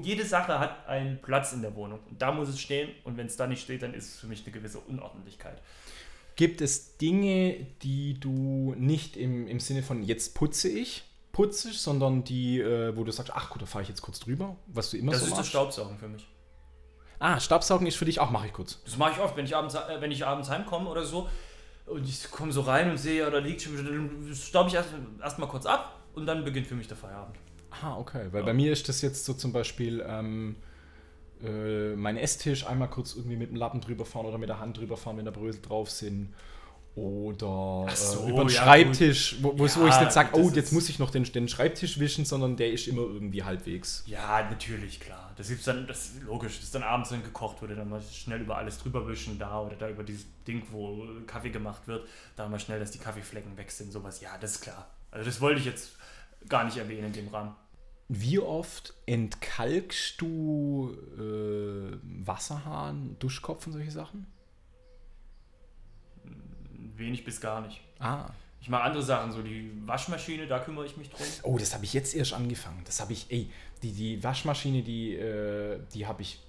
jede 0.02 0.24
Sache 0.24 0.58
hat 0.58 0.88
einen 0.88 1.22
Platz 1.22 1.52
in 1.52 1.62
der 1.62 1.76
Wohnung 1.76 2.00
und 2.10 2.20
da 2.20 2.32
muss 2.32 2.48
es 2.48 2.60
stehen 2.60 2.90
und 3.04 3.16
wenn 3.16 3.26
es 3.26 3.36
da 3.36 3.46
nicht 3.46 3.62
steht, 3.62 3.82
dann 3.82 3.94
ist 3.94 4.06
es 4.06 4.18
für 4.18 4.26
mich 4.26 4.42
eine 4.42 4.52
gewisse 4.52 4.78
Unordentlichkeit. 4.80 5.62
Gibt 6.34 6.60
es 6.62 6.96
Dinge, 6.96 7.66
die 7.82 8.18
du 8.18 8.74
nicht 8.76 9.16
im, 9.16 9.46
im 9.46 9.60
Sinne 9.60 9.82
von 9.82 10.02
jetzt 10.02 10.34
putze 10.34 10.68
ich, 10.68 11.04
putze 11.32 11.70
ich, 11.70 11.80
sondern 11.80 12.24
die, 12.24 12.60
äh, 12.60 12.96
wo 12.96 13.04
du 13.04 13.12
sagst, 13.12 13.32
ach 13.34 13.50
gut, 13.50 13.62
da 13.62 13.66
fahre 13.66 13.82
ich 13.82 13.88
jetzt 13.88 14.00
kurz 14.00 14.18
drüber, 14.18 14.56
was 14.66 14.90
du 14.90 14.96
immer 14.96 15.12
das 15.12 15.20
so 15.20 15.26
machst? 15.26 15.38
Das 15.38 15.46
ist 15.46 15.54
das 15.54 15.60
Staubsaugen 15.60 15.98
für 15.98 16.08
mich. 16.08 16.26
Ah, 17.18 17.38
Staubsaugen 17.38 17.86
ist 17.86 17.96
für 17.96 18.06
dich 18.06 18.18
auch, 18.20 18.30
mache 18.30 18.46
ich 18.46 18.54
kurz. 18.54 18.82
Das 18.84 18.96
mache 18.96 19.12
ich 19.12 19.18
oft, 19.18 19.36
wenn 19.36 19.44
ich 19.44 19.54
abends, 19.54 19.74
äh, 19.74 20.00
wenn 20.00 20.10
ich 20.10 20.24
abends 20.24 20.48
heimkomme 20.48 20.88
oder 20.88 21.04
so 21.04 21.28
und 21.90 22.08
ich 22.08 22.30
komme 22.30 22.52
so 22.52 22.62
rein 22.62 22.90
und 22.90 22.98
sehe, 22.98 23.28
da 23.30 23.38
liegt 23.38 23.62
schon, 23.62 23.76
dann 23.76 24.34
staube 24.34 24.68
ich 24.68 24.74
erst, 24.74 24.90
erst 25.20 25.38
mal 25.38 25.46
kurz 25.46 25.66
ab 25.66 26.00
und 26.14 26.26
dann 26.26 26.44
beginnt 26.44 26.66
für 26.66 26.74
mich 26.74 26.88
der 26.88 26.96
Feierabend. 26.96 27.36
Ah, 27.82 27.96
okay. 27.96 28.28
Weil 28.30 28.40
ja. 28.40 28.46
bei 28.46 28.54
mir 28.54 28.72
ist 28.72 28.88
das 28.88 29.02
jetzt 29.02 29.24
so 29.24 29.34
zum 29.34 29.52
Beispiel 29.52 30.04
ähm, 30.06 30.56
äh, 31.42 31.94
mein 31.96 32.16
Esstisch 32.16 32.66
einmal 32.66 32.88
kurz 32.88 33.14
irgendwie 33.14 33.36
mit 33.36 33.50
dem 33.50 33.56
Lappen 33.56 33.80
drüber 33.80 34.04
fahren 34.04 34.26
oder 34.26 34.38
mit 34.38 34.48
der 34.48 34.60
Hand 34.60 34.78
drüber 34.78 34.96
fahren, 34.96 35.16
wenn 35.18 35.24
da 35.24 35.30
Brösel 35.30 35.62
drauf 35.62 35.90
sind. 35.90 36.34
Oder 36.96 37.88
so, 37.94 38.26
äh, 38.26 38.30
über 38.30 38.44
den 38.44 38.48
ja, 38.48 38.62
Schreibtisch, 38.62 39.36
wo, 39.40 39.56
wo, 39.56 39.66
ja, 39.66 39.76
wo 39.76 39.86
ich 39.86 40.00
nicht 40.00 40.12
sage, 40.12 40.30
oh, 40.32 40.50
jetzt 40.50 40.72
muss 40.72 40.88
ich 40.88 40.98
noch 40.98 41.10
den, 41.10 41.22
den 41.24 41.48
Schreibtisch 41.48 42.00
wischen, 42.00 42.24
sondern 42.24 42.56
der 42.56 42.72
ist 42.72 42.88
immer 42.88 43.02
irgendwie 43.02 43.44
halbwegs. 43.44 44.02
Ja, 44.06 44.42
natürlich, 44.50 44.98
klar. 44.98 45.32
Das 45.36 45.50
ist 45.50 45.66
dann, 45.66 45.86
das 45.86 46.06
ist 46.06 46.22
logisch, 46.24 46.58
dass 46.58 46.72
dann 46.72 46.82
abends 46.82 47.10
dann 47.10 47.22
gekocht 47.22 47.62
wurde, 47.62 47.76
dann 47.76 47.88
mal 47.88 48.02
schnell 48.02 48.40
über 48.40 48.56
alles 48.56 48.78
drüber 48.78 49.06
wischen 49.06 49.38
da 49.38 49.60
oder 49.60 49.76
da 49.76 49.88
über 49.88 50.02
dieses 50.02 50.26
Ding, 50.46 50.64
wo 50.72 51.06
Kaffee 51.26 51.50
gemacht 51.50 51.86
wird, 51.86 52.08
da 52.36 52.48
mal 52.48 52.58
schnell, 52.58 52.80
dass 52.80 52.90
die 52.90 52.98
Kaffeeflecken 52.98 53.56
weg 53.56 53.70
sind, 53.70 53.92
sowas. 53.92 54.20
Ja, 54.20 54.36
das 54.38 54.56
ist 54.56 54.60
klar. 54.62 54.90
Also 55.12 55.24
das 55.24 55.40
wollte 55.40 55.60
ich 55.60 55.66
jetzt 55.66 55.92
gar 56.48 56.64
nicht 56.64 56.76
erwähnen 56.76 57.06
in 57.06 57.12
dem 57.12 57.28
Rahmen. 57.28 57.54
Wie 58.08 58.40
oft 58.40 58.94
entkalkst 59.06 60.20
du 60.20 60.96
äh, 61.16 61.96
Wasserhahn, 62.26 63.14
Duschkopf 63.20 63.68
und 63.68 63.74
solche 63.74 63.92
Sachen? 63.92 64.26
Wenig 67.00 67.24
bis 67.24 67.40
gar 67.40 67.60
nicht. 67.62 67.80
Ah. 67.98 68.30
Ich 68.60 68.68
mache 68.68 68.82
andere 68.82 69.02
Sachen, 69.02 69.32
so 69.32 69.42
die 69.42 69.72
Waschmaschine, 69.86 70.46
da 70.46 70.58
kümmere 70.58 70.84
ich 70.86 70.96
mich 70.96 71.10
drum. 71.10 71.26
Oh, 71.42 71.58
das 71.58 71.74
habe 71.74 71.84
ich 71.84 71.94
jetzt 71.94 72.14
erst 72.14 72.34
angefangen. 72.34 72.82
Das 72.84 73.00
habe 73.00 73.12
ich, 73.12 73.26
ey, 73.30 73.50
die, 73.82 73.92
die 73.92 74.22
Waschmaschine, 74.22 74.82
die, 74.82 75.14
äh, 75.14 75.80
die 75.94 76.06
habe 76.06 76.22
ich 76.22 76.40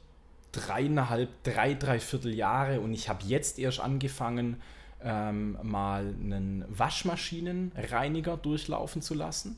dreieinhalb, 0.52 1.30
drei, 1.44 1.74
dreiviertel 1.74 2.36
Jahre 2.36 2.82
und 2.82 2.94
ich 2.94 3.08
habe 3.08 3.24
jetzt 3.26 3.58
erst 3.58 3.80
angefangen, 3.80 4.62
ähm, 5.04 5.58
mal 5.64 6.08
einen 6.08 6.66
Waschmaschinenreiniger 6.68 8.38
durchlaufen 8.38 9.02
zu 9.02 9.14
lassen. 9.14 9.58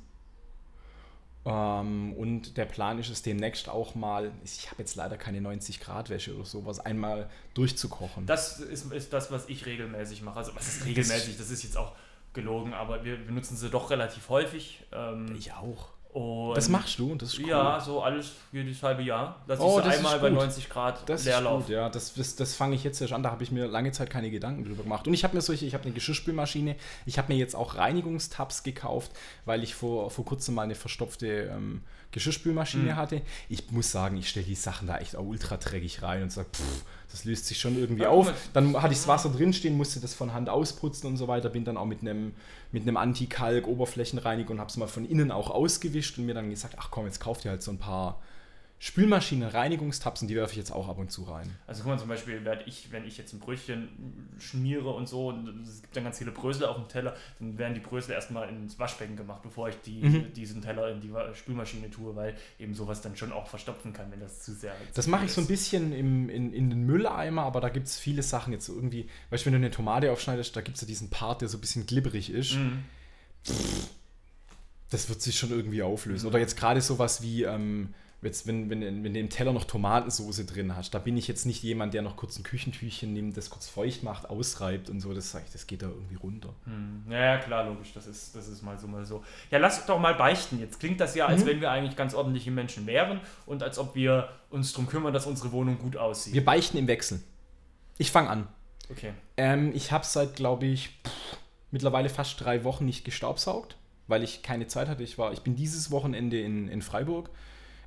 Ähm, 1.45 2.13
und 2.13 2.57
der 2.57 2.65
Plan 2.65 2.99
ist 2.99 3.09
es 3.09 3.21
demnächst 3.21 3.67
auch 3.67 3.95
mal, 3.95 4.31
ich 4.43 4.71
habe 4.71 4.81
jetzt 4.81 4.95
leider 4.95 5.17
keine 5.17 5.41
90 5.41 5.79
Grad 5.79 6.09
Wäsche 6.09 6.35
oder 6.35 6.45
sowas, 6.45 6.79
einmal 6.79 7.29
durchzukochen. 7.53 8.25
Das 8.25 8.59
ist, 8.59 8.91
ist 8.91 9.11
das, 9.11 9.31
was 9.31 9.49
ich 9.49 9.65
regelmäßig 9.65 10.21
mache. 10.21 10.37
Also 10.37 10.55
was 10.55 10.67
ist 10.67 10.85
regelmäßig? 10.85 11.37
Das 11.37 11.49
ist 11.49 11.63
jetzt 11.63 11.77
auch 11.77 11.93
gelogen, 12.33 12.73
aber 12.73 13.03
wir 13.03 13.17
benutzen 13.17 13.57
sie 13.57 13.69
doch 13.69 13.89
relativ 13.89 14.29
häufig. 14.29 14.83
Ähm, 14.91 15.35
ich 15.37 15.51
auch. 15.53 15.89
Und 16.13 16.55
das 16.55 16.69
machst 16.69 16.99
du 16.99 17.11
und 17.11 17.21
das 17.23 17.33
ist 17.33 17.39
cool. 17.39 17.47
Ja, 17.47 17.79
so 17.79 18.03
alles 18.03 18.33
jedes 18.51 18.83
halbe 18.83 19.01
Jahr. 19.01 19.41
Dass 19.47 19.59
oh, 19.59 19.79
ich 19.79 19.85
so 19.85 19.89
einmal 19.89 20.19
bei 20.19 20.29
90 20.29 20.69
Grad 20.69 21.09
das 21.09 21.25
Leerlauf. 21.25 21.61
Ist 21.61 21.65
gut, 21.65 21.73
ja, 21.73 21.89
das, 21.89 22.13
das, 22.13 22.35
das 22.35 22.53
fange 22.53 22.75
ich 22.75 22.83
jetzt 22.83 23.01
erst 23.01 23.13
an. 23.13 23.23
Da 23.23 23.31
habe 23.31 23.43
ich 23.43 23.51
mir 23.51 23.65
lange 23.65 23.91
Zeit 23.91 24.11
keine 24.11 24.29
Gedanken 24.29 24.63
drüber 24.63 24.83
gemacht. 24.83 25.07
Und 25.07 25.15
ich 25.15 25.23
habe 25.23 25.35
mir 25.35 25.41
solche, 25.41 25.65
ich 25.65 25.73
habe 25.73 25.85
eine 25.85 25.93
Geschirrspülmaschine. 25.93 26.75
Ich 27.07 27.17
habe 27.17 27.33
mir 27.33 27.39
jetzt 27.39 27.55
auch 27.55 27.77
Reinigungstabs 27.77 28.61
gekauft, 28.61 29.11
weil 29.45 29.63
ich 29.63 29.73
vor, 29.73 30.11
vor 30.11 30.23
kurzem 30.23 30.53
mal 30.53 30.61
eine 30.61 30.75
verstopfte 30.75 31.51
ähm, 31.51 31.81
Geschirrspülmaschine 32.11 32.91
mhm. 32.91 32.95
hatte. 32.95 33.21
Ich 33.49 33.71
muss 33.71 33.91
sagen, 33.91 34.15
ich 34.17 34.29
stelle 34.29 34.45
die 34.45 34.53
Sachen 34.53 34.87
da 34.87 34.99
echt 34.99 35.15
auch 35.15 35.25
ultra 35.25 35.57
dreckig 35.57 36.03
rein 36.03 36.21
und 36.21 36.31
sage, 36.31 36.49
pff, 36.53 36.85
das 37.11 37.25
löst 37.25 37.47
sich 37.47 37.59
schon 37.59 37.75
irgendwie 37.75 38.03
ja, 38.03 38.09
auf. 38.09 38.31
Dann 38.53 38.79
hatte 38.79 38.93
ich 38.93 38.99
das 38.99 39.07
Wasser 39.07 39.29
drinstehen, 39.29 39.75
musste 39.75 39.99
das 39.99 40.13
von 40.13 40.31
Hand 40.31 40.47
ausputzen 40.47 41.07
und 41.07 41.17
so 41.17 41.27
weiter. 41.27 41.49
Bin 41.49 41.65
dann 41.65 41.77
auch 41.77 41.85
mit 41.85 42.01
einem 42.01 42.33
mit 42.73 42.81
einem 42.83 42.97
Anti-Kalk-Oberflächenreiniger 42.97 44.49
und 44.49 44.59
habe 44.59 44.69
es 44.69 44.77
mal 44.77 44.87
von 44.87 45.05
innen 45.05 45.31
auch 45.31 45.51
ausgewischt 45.51 46.02
und 46.17 46.25
mir 46.25 46.33
dann 46.33 46.49
gesagt, 46.49 46.75
ach 46.77 46.89
komm, 46.91 47.05
jetzt 47.05 47.19
kauft 47.19 47.45
ihr 47.45 47.51
halt 47.51 47.63
so 47.63 47.71
ein 47.71 47.79
paar 47.79 48.21
Spülmaschinen, 48.79 49.47
Reinigungstapsen, 49.47 50.27
die 50.27 50.35
werfe 50.35 50.51
ich 50.51 50.57
jetzt 50.57 50.73
auch 50.73 50.89
ab 50.89 50.97
und 50.97 51.09
zu 51.09 51.23
rein. 51.23 51.49
Also 51.67 51.83
guck 51.83 51.93
mal, 51.93 51.97
zum 51.99 52.09
Beispiel 52.09 52.43
werde 52.43 52.63
ich, 52.65 52.91
wenn 52.91 53.05
ich 53.05 53.17
jetzt 53.17 53.31
ein 53.31 53.39
Brötchen 53.39 53.87
schmiere 54.39 54.89
und 54.89 55.07
so, 55.07 55.29
und 55.29 55.65
es 55.65 55.81
gibt 55.81 55.95
dann 55.95 56.03
ganz 56.03 56.17
viele 56.17 56.31
Brösel 56.31 56.65
auf 56.65 56.75
dem 56.75 56.89
Teller, 56.89 57.15
dann 57.39 57.57
werden 57.57 57.75
die 57.75 57.79
Brösel 57.79 58.11
erstmal 58.11 58.49
ins 58.49 58.77
Waschbecken 58.79 59.15
gemacht, 59.15 59.41
bevor 59.41 59.69
ich 59.69 59.75
die, 59.85 60.03
Mhm. 60.03 60.33
diesen 60.33 60.61
Teller 60.61 60.89
in 60.91 60.99
die 60.99 61.13
Spülmaschine 61.33 61.89
tue, 61.91 62.13
weil 62.17 62.35
eben 62.59 62.73
sowas 62.73 62.99
dann 62.99 63.15
schon 63.15 63.31
auch 63.31 63.47
verstopfen 63.47 63.93
kann, 63.93 64.11
wenn 64.11 64.19
das 64.19 64.41
zu 64.43 64.51
sehr. 64.53 64.73
Das 64.93 65.05
zu 65.05 65.11
mache 65.11 65.21
viel 65.21 65.29
ich 65.29 65.33
so 65.33 65.39
ein 65.39 65.47
bisschen 65.47 65.93
im, 65.93 66.27
in, 66.27 66.51
in 66.51 66.69
den 66.69 66.83
Mülleimer, 66.85 67.43
aber 67.43 67.61
da 67.61 67.69
gibt 67.69 67.87
es 67.87 67.97
viele 67.97 68.21
Sachen 68.21 68.51
jetzt 68.51 68.65
so 68.65 68.75
irgendwie, 68.75 69.07
weißt 69.29 69.43
du, 69.43 69.45
wenn 69.45 69.53
du 69.53 69.59
eine 69.65 69.71
Tomate 69.71 70.11
aufschneidest, 70.11 70.53
da 70.57 70.59
gibt 70.59 70.75
es 70.75 70.81
ja 70.81 70.87
diesen 70.87 71.09
Part, 71.09 71.39
der 71.39 71.47
so 71.47 71.57
ein 71.57 71.61
bisschen 71.61 71.85
glibberig 71.85 72.29
ist. 72.29 72.55
Mhm. 72.55 72.83
Das 74.93 75.09
wird 75.09 75.21
sich 75.21 75.37
schon 75.37 75.49
irgendwie 75.51 75.81
auflösen. 75.83 76.27
Oder 76.27 76.39
jetzt 76.39 76.55
gerade 76.57 76.81
sowas 76.81 77.21
wie, 77.21 77.43
ähm, 77.43 77.93
jetzt, 78.21 78.47
wenn, 78.47 78.69
wenn, 78.69 78.81
wenn 79.03 79.13
du 79.13 79.19
im 79.19 79.29
Teller 79.29 79.51
noch 79.51 79.65
Tomatensoße 79.65 80.45
drin 80.45 80.75
hast, 80.77 80.93
da 80.93 80.99
bin 80.99 81.17
ich 81.17 81.27
jetzt 81.27 81.45
nicht 81.45 81.61
jemand, 81.63 81.93
der 81.93 82.01
noch 82.01 82.15
kurz 82.15 82.37
ein 82.37 82.43
Küchentüchchen 82.43 83.11
nimmt, 83.11 83.35
das 83.35 83.49
kurz 83.49 83.67
feucht 83.67 84.03
macht, 84.03 84.29
ausreibt 84.29 84.89
und 84.89 85.01
so. 85.01 85.13
Das 85.13 85.31
sag 85.31 85.43
ich, 85.45 85.51
das 85.51 85.67
geht 85.67 85.81
da 85.81 85.87
irgendwie 85.87 86.15
runter. 86.15 86.53
Hm. 86.65 87.03
Ja, 87.09 87.37
klar, 87.39 87.65
logisch. 87.65 87.91
Das 87.93 88.07
ist, 88.07 88.35
das 88.35 88.47
ist 88.47 88.61
mal 88.61 88.77
so, 88.79 88.87
mal 88.87 89.05
so. 89.05 89.23
Ja, 89.51 89.57
lass 89.57 89.85
doch 89.85 89.99
mal 89.99 90.15
beichten. 90.15 90.59
Jetzt 90.59 90.79
klingt 90.79 90.99
das 91.01 91.15
ja, 91.15 91.25
als 91.25 91.43
Mhm. 91.43 91.47
wenn 91.47 91.61
wir 91.61 91.71
eigentlich 91.71 91.95
ganz 91.97 92.13
ordentliche 92.13 92.51
Menschen 92.51 92.85
wären 92.87 93.19
und 93.45 93.61
als 93.61 93.77
ob 93.77 93.93
wir 93.95 94.29
uns 94.49 94.71
darum 94.71 94.87
kümmern, 94.87 95.11
dass 95.13 95.25
unsere 95.25 95.51
Wohnung 95.51 95.77
gut 95.79 95.97
aussieht. 95.97 96.33
Wir 96.33 96.45
beichten 96.45 96.77
im 96.77 96.87
Wechsel. 96.87 97.19
Ich 97.97 98.11
fange 98.11 98.29
an. 98.29 98.47
Okay. 98.89 99.13
Ähm, 99.37 99.71
ich 99.73 99.91
habe 99.91 100.05
seit, 100.05 100.35
glaube 100.35 100.65
ich, 100.65 100.89
pff, 101.05 101.37
mittlerweile 101.71 102.09
fast 102.09 102.39
drei 102.39 102.63
Wochen 102.63 102.85
nicht 102.85 103.03
gestaubsaugt, 103.05 103.75
weil 104.07 104.23
ich 104.23 104.43
keine 104.43 104.67
Zeit 104.67 104.87
hatte. 104.87 105.03
Ich, 105.03 105.17
war, 105.17 105.33
ich 105.33 105.41
bin 105.41 105.55
dieses 105.55 105.91
Wochenende 105.91 106.39
in, 106.41 106.67
in 106.67 106.81
Freiburg. 106.81 107.29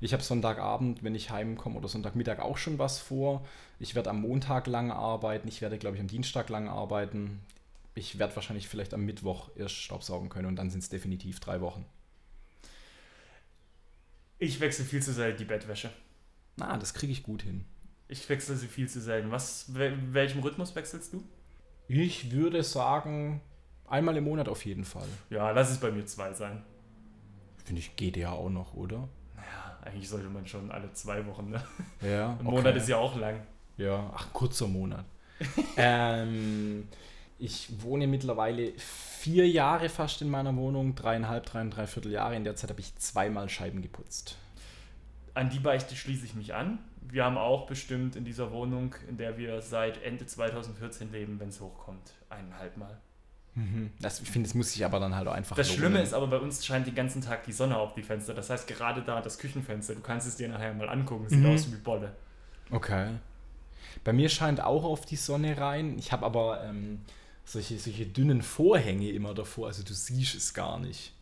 Ich 0.00 0.12
habe 0.12 0.22
Sonntagabend, 0.22 1.02
wenn 1.02 1.14
ich 1.14 1.30
heimkomme, 1.30 1.76
oder 1.76 1.88
Sonntagmittag 1.88 2.38
auch 2.40 2.58
schon 2.58 2.78
was 2.78 2.98
vor. 2.98 3.46
Ich 3.78 3.94
werde 3.94 4.10
am 4.10 4.20
Montag 4.20 4.66
lang 4.66 4.90
arbeiten. 4.90 5.48
Ich 5.48 5.62
werde, 5.62 5.78
glaube 5.78 5.96
ich, 5.96 6.00
am 6.00 6.08
Dienstag 6.08 6.48
lang 6.50 6.68
arbeiten. 6.68 7.40
Ich 7.94 8.18
werde 8.18 8.36
wahrscheinlich 8.36 8.68
vielleicht 8.68 8.92
am 8.92 9.06
Mittwoch 9.06 9.50
erst 9.56 9.76
staubsaugen 9.76 10.28
können 10.28 10.48
und 10.48 10.56
dann 10.56 10.68
sind 10.70 10.82
es 10.82 10.90
definitiv 10.90 11.40
drei 11.40 11.62
Wochen. 11.62 11.86
Ich 14.38 14.60
wechsle 14.60 14.84
viel 14.84 15.02
zu 15.02 15.14
selten 15.14 15.38
die 15.38 15.44
Bettwäsche. 15.46 15.90
Na, 16.56 16.76
das 16.76 16.92
kriege 16.92 17.12
ich 17.12 17.22
gut 17.22 17.42
hin. 17.42 17.64
Ich 18.08 18.28
wechsle 18.28 18.54
sie 18.54 18.68
viel 18.68 18.88
zu 18.88 19.00
selten. 19.00 19.30
Was, 19.30 19.74
wel- 19.74 20.12
welchem 20.12 20.42
Rhythmus 20.42 20.74
wechselst 20.76 21.14
du? 21.14 21.24
Ich 21.88 22.32
würde 22.32 22.62
sagen, 22.62 23.40
einmal 23.88 24.16
im 24.16 24.24
Monat 24.24 24.48
auf 24.48 24.64
jeden 24.64 24.84
Fall. 24.84 25.08
Ja, 25.30 25.50
lass 25.50 25.70
es 25.70 25.78
bei 25.78 25.90
mir 25.90 26.06
zwei 26.06 26.32
sein. 26.32 26.62
Finde 27.64 27.80
ich, 27.80 27.96
geht 27.96 28.16
ja 28.16 28.30
auch 28.30 28.50
noch, 28.50 28.74
oder? 28.74 29.08
Ja, 29.36 29.78
eigentlich 29.84 30.08
sollte 30.08 30.28
man 30.28 30.46
schon 30.46 30.70
alle 30.70 30.92
zwei 30.92 31.26
Wochen, 31.26 31.50
ne? 31.50 31.62
Ja. 32.00 32.36
Ein 32.38 32.44
Monat 32.44 32.76
ist 32.76 32.88
ja 32.88 32.96
auch 32.96 33.16
lang. 33.16 33.40
Ja, 33.76 34.10
ach, 34.14 34.26
ein 34.26 34.32
kurzer 34.32 34.68
Monat. 34.68 35.04
ähm, 35.76 36.88
ich 37.38 37.68
wohne 37.82 38.06
mittlerweile 38.06 38.72
vier 38.78 39.48
Jahre 39.48 39.88
fast 39.88 40.22
in 40.22 40.30
meiner 40.30 40.56
Wohnung, 40.56 40.94
dreieinhalb, 40.94 41.44
drei, 41.44 41.64
dreiviertel 41.64 42.12
Jahre. 42.12 42.36
In 42.36 42.44
der 42.44 42.56
Zeit 42.56 42.70
habe 42.70 42.80
ich 42.80 42.96
zweimal 42.96 43.48
Scheiben 43.48 43.82
geputzt. 43.82 44.38
An 45.34 45.50
die 45.50 45.58
Beichte 45.58 45.94
schließe 45.94 46.24
ich 46.24 46.34
mich 46.34 46.54
an. 46.54 46.78
Wir 47.02 47.24
haben 47.24 47.36
auch 47.36 47.66
bestimmt 47.66 48.16
in 48.16 48.24
dieser 48.24 48.50
Wohnung, 48.50 48.94
in 49.08 49.18
der 49.18 49.36
wir 49.36 49.60
seit 49.60 50.02
Ende 50.02 50.26
2014 50.26 51.12
leben, 51.12 51.38
wenn 51.38 51.50
es 51.50 51.60
hochkommt, 51.60 52.14
eineinhalb 52.30 52.76
Mal. 52.78 52.98
Das, 54.00 54.20
ich 54.20 54.30
finde, 54.30 54.48
das 54.48 54.54
muss 54.54 54.72
sich 54.72 54.84
aber 54.84 55.00
dann 55.00 55.14
halt 55.16 55.26
auch 55.28 55.32
einfach 55.32 55.56
Das 55.56 55.68
lohnen. 55.68 55.78
Schlimme 55.80 56.02
ist 56.02 56.12
aber, 56.12 56.26
bei 56.26 56.36
uns 56.38 56.64
scheint 56.64 56.86
den 56.86 56.94
ganzen 56.94 57.22
Tag 57.22 57.44
die 57.44 57.52
Sonne 57.52 57.78
auf 57.78 57.94
die 57.94 58.02
Fenster. 58.02 58.34
Das 58.34 58.50
heißt, 58.50 58.66
gerade 58.68 59.00
da 59.02 59.22
das 59.22 59.38
Küchenfenster, 59.38 59.94
du 59.94 60.02
kannst 60.02 60.28
es 60.28 60.36
dir 60.36 60.48
nachher 60.48 60.74
mal 60.74 60.88
angucken, 60.90 61.26
sieht 61.28 61.38
Mhm. 61.40 61.46
aus 61.46 61.72
wie 61.72 61.76
Bolle. 61.76 62.12
Okay. 62.70 63.12
Bei 64.04 64.12
mir 64.12 64.28
scheint 64.28 64.60
auch 64.60 64.84
auf 64.84 65.06
die 65.06 65.16
Sonne 65.16 65.56
rein. 65.58 65.98
Ich 65.98 66.12
habe 66.12 66.26
aber 66.26 66.64
ähm, 66.64 67.00
solche, 67.46 67.78
solche 67.78 68.04
dünnen 68.04 68.42
Vorhänge 68.42 69.10
immer 69.10 69.32
davor, 69.32 69.68
also 69.68 69.82
du 69.82 69.94
siehst 69.94 70.34
es 70.34 70.52
gar 70.52 70.78
nicht. 70.78 71.14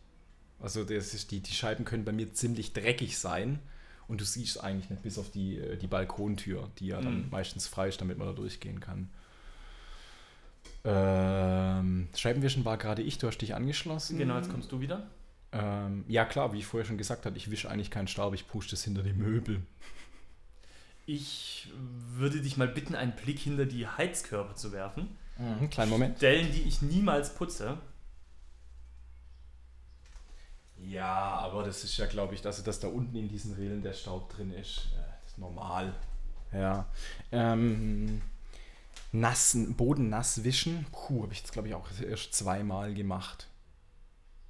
Also 0.59 0.83
das 0.83 1.13
ist 1.13 1.31
die, 1.31 1.39
die 1.39 1.53
Scheiben 1.53 1.85
können 1.85 2.03
bei 2.03 2.11
mir 2.11 2.33
ziemlich 2.33 2.73
dreckig 2.73 3.17
sein 3.17 3.59
und 4.09 4.19
du 4.19 4.25
siehst 4.25 4.61
eigentlich 4.61 4.89
nicht 4.89 5.03
bis 5.03 5.17
auf 5.17 5.31
die, 5.31 5.57
äh, 5.57 5.77
die 5.77 5.87
Balkontür, 5.87 6.69
die 6.79 6.87
ja 6.87 6.99
dann 7.01 7.23
Mhm. 7.25 7.29
meistens 7.31 7.65
frei 7.67 7.87
ist, 7.87 8.01
damit 8.01 8.17
man 8.17 8.27
da 8.27 8.33
durchgehen 8.33 8.81
kann. 8.81 9.09
Ähm, 10.83 10.93
Scheibenwischen 12.25 12.65
war 12.65 12.77
gerade 12.77 13.03
ich, 13.03 13.19
du 13.19 13.27
hast 13.27 13.37
dich 13.37 13.53
angeschlossen. 13.53 14.17
Genau, 14.17 14.37
jetzt 14.37 14.49
kommst 14.49 14.71
du 14.71 14.79
wieder. 14.79 15.05
Ähm, 15.51 16.03
ja 16.07 16.25
klar, 16.25 16.53
wie 16.53 16.57
ich 16.57 16.65
vorher 16.65 16.85
schon 16.85 16.97
gesagt 16.97 17.27
habe, 17.27 17.37
ich 17.37 17.51
wische 17.51 17.69
eigentlich 17.69 17.91
keinen 17.91 18.07
Staub, 18.07 18.33
ich 18.33 18.47
pushe 18.47 18.71
das 18.71 18.83
hinter 18.83 19.03
die 19.03 19.13
Möbel. 19.13 19.61
Ich 21.05 21.71
würde 22.15 22.41
dich 22.41 22.57
mal 22.57 22.67
bitten, 22.67 22.95
einen 22.95 23.15
Blick 23.15 23.37
hinter 23.37 23.65
die 23.67 23.85
Heizkörper 23.85 24.55
zu 24.55 24.71
werfen. 24.71 25.15
Mhm, 25.37 25.69
kleinen 25.69 25.91
Moment. 25.91 26.17
Stellen, 26.17 26.51
die 26.51 26.63
ich 26.63 26.81
niemals 26.81 27.35
putze. 27.35 27.77
Ja, 30.79 31.13
aber 31.13 31.63
das 31.63 31.83
ist 31.83 31.95
ja, 31.97 32.07
glaube 32.07 32.33
ich, 32.33 32.41
dass, 32.41 32.63
dass 32.63 32.79
da 32.79 32.87
unten 32.87 33.15
in 33.15 33.29
diesen 33.29 33.53
Rillen 33.53 33.83
der 33.83 33.93
Staub 33.93 34.29
drin 34.35 34.51
ist. 34.51 34.87
Äh, 34.95 35.01
Das 35.23 35.31
ist 35.33 35.37
normal. 35.37 35.93
Ja. 36.51 36.87
Ähm, 37.31 38.21
nassen, 39.19 39.75
Boden 39.75 40.09
nass 40.09 40.43
wischen. 40.43 40.85
Puh, 40.91 41.23
habe 41.23 41.33
ich 41.33 41.39
jetzt, 41.39 41.51
glaube 41.53 41.67
ich, 41.67 41.73
auch 41.73 41.87
erst 42.01 42.33
zweimal 42.33 42.93
gemacht. 42.93 43.47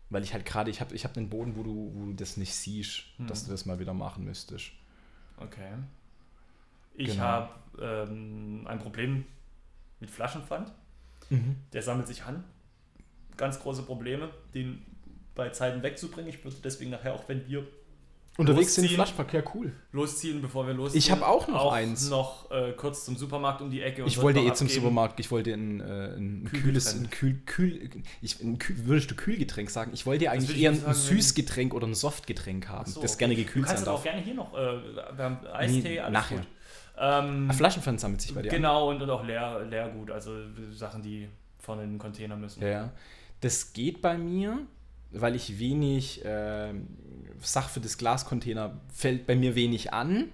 Weil 0.09 0.23
ich 0.23 0.33
halt 0.33 0.45
gerade, 0.45 0.69
ich 0.71 0.81
habe 0.81 0.93
ich 0.95 1.03
hab 1.03 1.17
einen 1.17 1.29
Boden, 1.29 1.55
wo 1.55 1.63
du, 1.63 1.91
wo 1.95 2.05
du 2.05 2.13
das 2.13 2.37
nicht 2.37 2.53
siehst, 2.53 3.03
Hm. 3.17 3.27
dass 3.27 3.45
du 3.45 3.51
das 3.51 3.65
mal 3.65 3.79
wieder 3.79 3.93
machen 3.93 4.23
müsstest. 4.25 4.71
Okay. 5.37 5.73
Ich 6.93 7.07
Genau. 7.11 7.19
habe 7.23 7.49
ähm, 7.81 8.65
ein 8.67 8.79
Problem 8.79 9.25
mit 9.99 10.09
Flaschenpfand. 10.09 10.71
Der 11.73 11.81
sammelt 11.81 12.07
sich 12.07 12.23
an. 12.23 12.43
Ganz 13.35 13.59
große 13.59 13.81
Probleme, 13.83 14.29
den 14.53 14.85
bei 15.33 15.49
Zeiten 15.49 15.81
wegzubringen. 15.81 16.29
Ich 16.29 16.43
würde 16.43 16.55
deswegen 16.63 16.91
nachher 16.91 17.15
auch, 17.15 17.27
wenn 17.27 17.47
wir 17.47 17.67
Unterwegs 18.37 18.75
sind 18.75 18.83
Losziehen. 18.83 18.95
Flaschenverkehr, 18.97 19.43
cool. 19.55 19.71
losziehen, 19.93 20.41
bevor 20.41 20.67
wir 20.67 20.73
losziehen. 20.73 20.99
Ich 20.99 21.09
habe 21.09 21.25
auch 21.25 21.47
noch 21.47 21.71
eins. 21.71 22.09
noch 22.09 22.51
äh, 22.51 22.73
kurz 22.73 23.05
zum 23.05 23.15
Supermarkt 23.15 23.61
um 23.61 23.69
die 23.69 23.81
Ecke. 23.81 24.01
und 24.03 24.09
Ich 24.09 24.21
wollte 24.21 24.41
eh 24.41 24.53
zum. 24.53 24.67
Supermarkt, 24.67 25.19
ich 25.21 25.31
wollte 25.31 25.53
ein, 25.53 25.79
äh, 25.79 26.15
ein 26.17 26.49
kühles, 26.51 26.93
ein 26.95 27.09
kühl, 27.09 27.35
kühl, 27.45 27.89
ich, 28.21 28.41
ein 28.41 28.59
kühl, 28.59 28.75
würdest 28.85 29.09
du 29.11 29.15
Kühlgetränk 29.15 29.69
sagen? 29.69 29.91
Ich 29.93 30.05
wollte 30.05 30.29
eigentlich 30.29 30.49
würde 30.49 30.57
ich 30.57 30.63
eher 30.65 30.71
ein 30.71 30.75
sagen, 30.77 30.87
wenn- 30.87 30.93
Süßgetränk 31.17 31.73
oder 31.73 31.87
ein 31.87 31.95
Softgetränk 31.95 32.67
haben, 32.67 32.91
so, 32.91 33.01
das 33.01 33.13
okay. 33.13 33.19
gerne 33.19 33.35
Du 33.35 33.43
gekühlt 33.43 33.65
kannst 33.67 33.83
sein 33.85 33.87
aber 33.89 33.99
auch 33.99 34.03
darf. 34.03 34.11
gerne 34.13 34.25
hier 34.25 34.33
noch, 34.33 34.53
äh, 34.53 34.57
wir 35.15 35.23
haben 35.23 35.37
Eistee, 35.53 35.81
Nee, 35.81 35.99
alles 36.01 36.13
nachher. 36.13 36.37
gut. 36.39 36.47
Ähm, 36.97 37.47
Ah, 37.49 37.53
Flaschenpfand 37.53 37.99
sammelt 38.01 38.21
sich 38.21 38.33
bei 38.33 38.41
dir 38.41 38.49
an. 38.51 38.55
genau, 38.57 38.89
und, 38.89 39.01
und 39.01 39.09
auch 39.09 39.25
Leer, 39.25 39.61
Leergut, 39.69 40.11
also 40.11 40.31
Sachen, 40.73 41.01
die 41.01 41.27
vorne 41.59 41.83
in 41.83 41.91
den 41.91 41.99
Container 41.99 42.35
müssen. 42.35 42.61
Ja, 42.61 42.67
ja. 42.69 42.91
Das 43.41 43.73
geht 43.73 44.01
bei 44.01 44.17
mir, 44.17 44.59
weil 45.15 45.35
ich 45.35 45.59
wenig 45.59 46.21
ähm, 46.25 46.87
Sach 47.41 47.69
für 47.69 47.79
das 47.79 47.97
Glascontainer 47.97 48.79
fällt 48.93 49.27
bei 49.27 49.35
mir 49.35 49.55
wenig 49.55 49.93
an. 49.93 50.31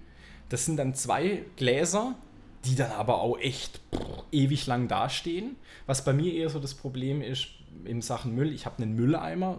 Das 0.48 0.64
sind 0.64 0.76
dann 0.76 0.94
zwei 0.94 1.44
Gläser, 1.56 2.14
die 2.64 2.74
dann 2.74 2.90
aber 2.92 3.20
auch 3.20 3.38
echt 3.38 3.80
pff, 3.94 4.24
ewig 4.30 4.66
lang 4.66 4.88
dastehen. 4.88 5.56
Was 5.86 6.04
bei 6.04 6.12
mir 6.12 6.32
eher 6.32 6.48
so 6.48 6.58
das 6.58 6.74
Problem 6.74 7.20
ist 7.20 7.48
in 7.84 8.00
Sachen 8.00 8.34
Müll, 8.34 8.52
ich 8.52 8.66
habe 8.66 8.82
einen 8.82 8.94
Mülleimer, 8.94 9.58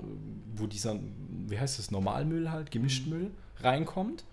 wo 0.56 0.68
dieser, 0.68 1.00
wie 1.48 1.60
heißt 1.60 1.80
das, 1.80 1.92
Normalmüll 1.92 2.52
halt, 2.52 2.72
Gemischtmüll 2.72 3.32
reinkommt. 3.60 4.24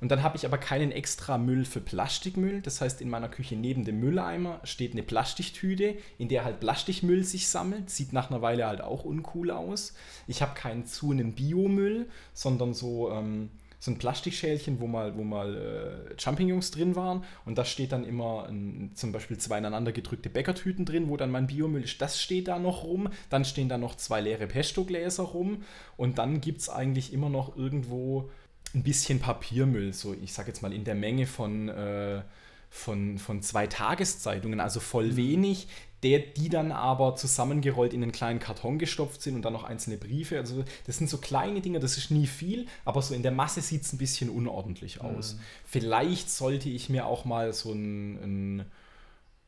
Und 0.00 0.10
dann 0.10 0.22
habe 0.22 0.36
ich 0.36 0.44
aber 0.44 0.58
keinen 0.58 0.92
extra 0.92 1.38
Müll 1.38 1.64
für 1.64 1.80
Plastikmüll. 1.80 2.60
Das 2.60 2.80
heißt, 2.80 3.00
in 3.00 3.10
meiner 3.10 3.28
Küche 3.28 3.56
neben 3.56 3.84
dem 3.84 4.00
Mülleimer 4.00 4.60
steht 4.64 4.92
eine 4.92 5.02
Plastiktüte, 5.02 5.96
in 6.18 6.28
der 6.28 6.44
halt 6.44 6.60
Plastikmüll 6.60 7.24
sich 7.24 7.48
sammelt. 7.48 7.90
Sieht 7.90 8.12
nach 8.12 8.30
einer 8.30 8.42
Weile 8.42 8.66
halt 8.66 8.80
auch 8.80 9.04
uncool 9.04 9.50
aus. 9.50 9.94
Ich 10.26 10.42
habe 10.42 10.54
keinen 10.54 10.86
zu 10.86 11.10
einen 11.10 11.34
Biomüll, 11.34 12.08
sondern 12.32 12.74
so, 12.74 13.10
ähm, 13.10 13.50
so 13.84 13.90
ein 13.90 13.98
Plastikschälchen, 13.98 14.80
wo 14.80 14.86
mal, 14.86 15.16
wo 15.16 15.24
mal 15.24 15.56
äh, 15.56 16.20
Champignons 16.20 16.70
drin 16.70 16.96
waren. 16.96 17.22
Und 17.44 17.58
da 17.58 17.64
steht 17.64 17.92
dann 17.92 18.04
immer 18.04 18.46
ein, 18.48 18.92
zum 18.94 19.12
Beispiel 19.12 19.36
zwei 19.36 19.58
ineinander 19.58 19.92
gedrückte 19.92 20.30
Bäckertüten 20.30 20.86
drin, 20.86 21.08
wo 21.08 21.16
dann 21.16 21.30
mein 21.30 21.46
Biomüll 21.46 21.84
ist. 21.84 22.00
Das 22.00 22.20
steht 22.20 22.48
da 22.48 22.58
noch 22.58 22.84
rum. 22.84 23.08
Dann 23.28 23.44
stehen 23.44 23.68
da 23.68 23.76
noch 23.76 23.94
zwei 23.96 24.20
leere 24.20 24.46
Pesto-Gläser 24.46 25.24
rum. 25.24 25.62
Und 25.96 26.18
dann 26.18 26.40
gibt 26.40 26.62
es 26.62 26.70
eigentlich 26.70 27.12
immer 27.12 27.28
noch 27.28 27.56
irgendwo 27.56 28.30
ein 28.74 28.82
bisschen 28.82 29.20
Papiermüll, 29.20 29.92
so 29.92 30.14
ich 30.14 30.32
sag 30.32 30.46
jetzt 30.46 30.62
mal 30.62 30.72
in 30.72 30.84
der 30.84 30.94
Menge 30.94 31.26
von, 31.26 31.68
äh, 31.68 32.22
von, 32.70 33.18
von 33.18 33.42
zwei 33.42 33.66
Tageszeitungen, 33.66 34.60
also 34.60 34.80
voll 34.80 35.16
wenig, 35.16 35.68
der, 36.04 36.18
die 36.18 36.50
dann 36.50 36.70
aber 36.70 37.16
zusammengerollt 37.16 37.94
in 37.94 38.02
einen 38.02 38.12
kleinen 38.12 38.38
Karton 38.38 38.78
gestopft 38.78 39.22
sind 39.22 39.36
und 39.36 39.42
dann 39.42 39.54
noch 39.54 39.64
einzelne 39.64 39.96
Briefe. 39.96 40.38
Also 40.38 40.64
das 40.86 40.98
sind 40.98 41.08
so 41.08 41.16
kleine 41.16 41.62
Dinge, 41.62 41.80
das 41.80 41.96
ist 41.96 42.10
nie 42.10 42.26
viel, 42.26 42.66
aber 42.84 43.00
so 43.00 43.14
in 43.14 43.22
der 43.22 43.32
Masse 43.32 43.62
sieht 43.62 43.82
es 43.82 43.92
ein 43.92 43.98
bisschen 43.98 44.28
unordentlich 44.28 45.00
aus. 45.00 45.38
Vielleicht 45.64 46.30
sollte 46.30 46.68
ich 46.68 46.90
mir 46.90 47.06
auch 47.06 47.24
mal 47.24 47.52
so 47.54 47.72
einen, 47.72 48.18
einen, 48.22 48.64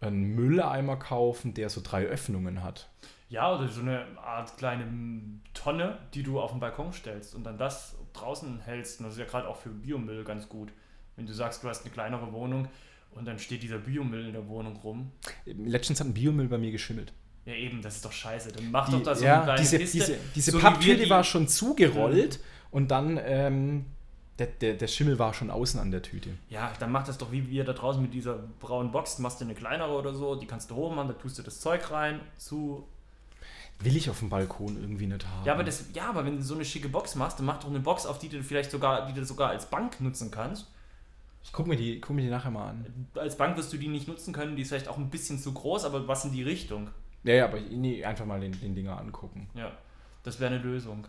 einen 0.08 0.34
Mülleimer 0.34 0.96
kaufen, 0.96 1.54
der 1.54 1.68
so 1.68 1.80
drei 1.82 2.04
Öffnungen 2.04 2.62
hat. 2.62 2.88
Ja, 3.28 3.52
oder 3.54 3.68
so 3.68 3.80
eine 3.80 4.06
Art 4.18 4.56
kleine 4.56 4.86
Tonne, 5.52 5.98
die 6.14 6.22
du 6.22 6.40
auf 6.40 6.52
den 6.52 6.60
Balkon 6.60 6.92
stellst 6.92 7.34
und 7.34 7.44
dann 7.44 7.58
das 7.58 7.96
draußen 8.12 8.60
hältst. 8.60 9.00
Und 9.00 9.06
das 9.06 9.14
ist 9.14 9.20
ja 9.20 9.26
gerade 9.26 9.48
auch 9.48 9.56
für 9.56 9.70
Biomüll 9.70 10.22
ganz 10.25 10.48
gut. 10.48 10.72
Wenn 11.16 11.26
du 11.26 11.32
sagst, 11.32 11.62
du 11.64 11.68
hast 11.68 11.82
eine 11.84 11.92
kleinere 11.92 12.32
Wohnung 12.32 12.68
und 13.10 13.25
dann 13.26 13.38
steht 13.38 13.62
dieser 13.62 13.78
Biomüll 13.78 14.26
in 14.26 14.32
der 14.32 14.46
Wohnung 14.48 14.76
rum. 14.76 15.10
Letztens 15.44 15.98
hat 16.00 16.06
ein 16.06 16.14
Biomüll 16.14 16.48
bei 16.48 16.58
mir 16.58 16.70
geschimmelt. 16.70 17.12
Ja, 17.46 17.54
eben, 17.54 17.80
das 17.80 17.96
ist 17.96 18.04
doch 18.04 18.12
scheiße. 18.12 18.52
Dann 18.52 18.70
mach 18.70 18.86
Die, 18.86 18.92
doch 18.92 19.02
da 19.02 19.14
so 19.14 19.25
ja, 19.25 19.34
eine 19.36 19.44
kleine 19.44 19.60
diese, 19.60 19.78
Kiste. 19.78 19.98
diese, 19.98 20.18
diese 20.34 20.50
so 20.52 20.58
die 20.60 20.96
die- 20.96 21.10
war 21.10 21.25
schon 21.25 21.48
zugerollt 21.48 22.40
und 22.70 22.90
dann 22.90 23.18
ähm, 23.22 23.86
der, 24.38 24.47
der, 24.47 24.75
der 24.75 24.87
Schimmel 24.87 25.19
war 25.19 25.33
schon 25.33 25.50
außen 25.50 25.81
an 25.81 25.90
der 25.90 26.02
Tüte. 26.02 26.31
Ja, 26.50 26.73
dann 26.78 26.93
mach 26.93 27.05
das 27.05 27.16
doch 27.19 27.33
wie 27.33 27.49
wir 27.49 27.64
da 27.64 27.73
draußen 27.73 28.02
mit 28.02 28.12
dieser 28.12 28.38
braunen 28.61 28.93
Box. 28.93 29.19
Machst 29.19 29.40
du 29.40 29.45
eine 29.45 29.55
kleinere 29.55 29.93
oder 29.93 30.14
so, 30.14 30.35
die 30.35 30.47
kannst 30.47 30.71
du 30.71 30.75
hoch 30.75 30.95
machen, 30.95 31.09
da 31.09 31.14
tust 31.14 31.38
du 31.38 31.43
das 31.43 31.61
Zeug 31.61 31.90
rein, 31.90 32.21
zu. 32.37 32.87
Will 33.81 33.97
ich 33.97 34.09
auf 34.09 34.21
dem 34.21 34.31
Balkon 34.31 34.81
irgendwie 34.81 35.07
nicht 35.07 35.26
haben. 35.26 35.45
Ja, 35.45 35.52
aber, 35.52 35.62
das, 35.62 35.87
ja, 35.93 36.09
aber 36.09 36.25
wenn 36.25 36.37
du 36.37 36.43
so 36.43 36.55
eine 36.55 36.64
schicke 36.64 36.88
Box 36.88 37.14
machst, 37.14 37.38
dann 37.38 37.47
mach 37.47 37.61
doch 37.61 37.69
eine 37.69 37.81
Box, 37.81 38.07
auf 38.07 38.19
die 38.19 38.28
du 38.28 38.43
vielleicht 38.43 38.71
sogar, 38.71 39.07
die 39.07 39.12
du 39.12 39.25
sogar 39.25 39.50
als 39.50 39.66
Bank 39.66 40.00
nutzen 40.00 40.31
kannst. 40.31 40.66
ich 41.45 41.52
guck 41.52 41.66
mir, 41.66 41.76
die, 41.76 42.00
guck 42.00 42.16
mir 42.16 42.23
die 42.23 42.31
nachher 42.31 42.50
mal 42.50 42.71
an. 42.71 43.09
Als 43.14 43.37
Bank 43.37 43.57
wirst 43.57 43.73
du 43.73 43.76
die 43.76 43.88
nicht 43.88 44.09
nutzen 44.09 44.33
können, 44.33 44.57
die 44.57 44.62
ist 44.62 44.69
vielleicht 44.69 44.88
auch 44.88 44.97
ein 44.97 45.11
bisschen 45.11 45.38
zu 45.38 45.52
groß, 45.52 45.85
aber 45.85 46.09
was 46.09 46.25
in 46.25 46.33
die 46.33 46.43
Richtung. 46.43 46.88
Ja, 47.25 47.35
ja, 47.35 47.45
aber 47.45 47.61
nee, 47.61 48.02
einfach 48.05 48.25
mal 48.25 48.40
den, 48.40 48.59
den 48.61 48.75
Dinger 48.75 48.99
angucken. 48.99 49.49
Ja, 49.55 49.73
das 50.23 50.40
wäre 50.40 50.55
eine 50.55 50.62
Lösung. 50.62 51.07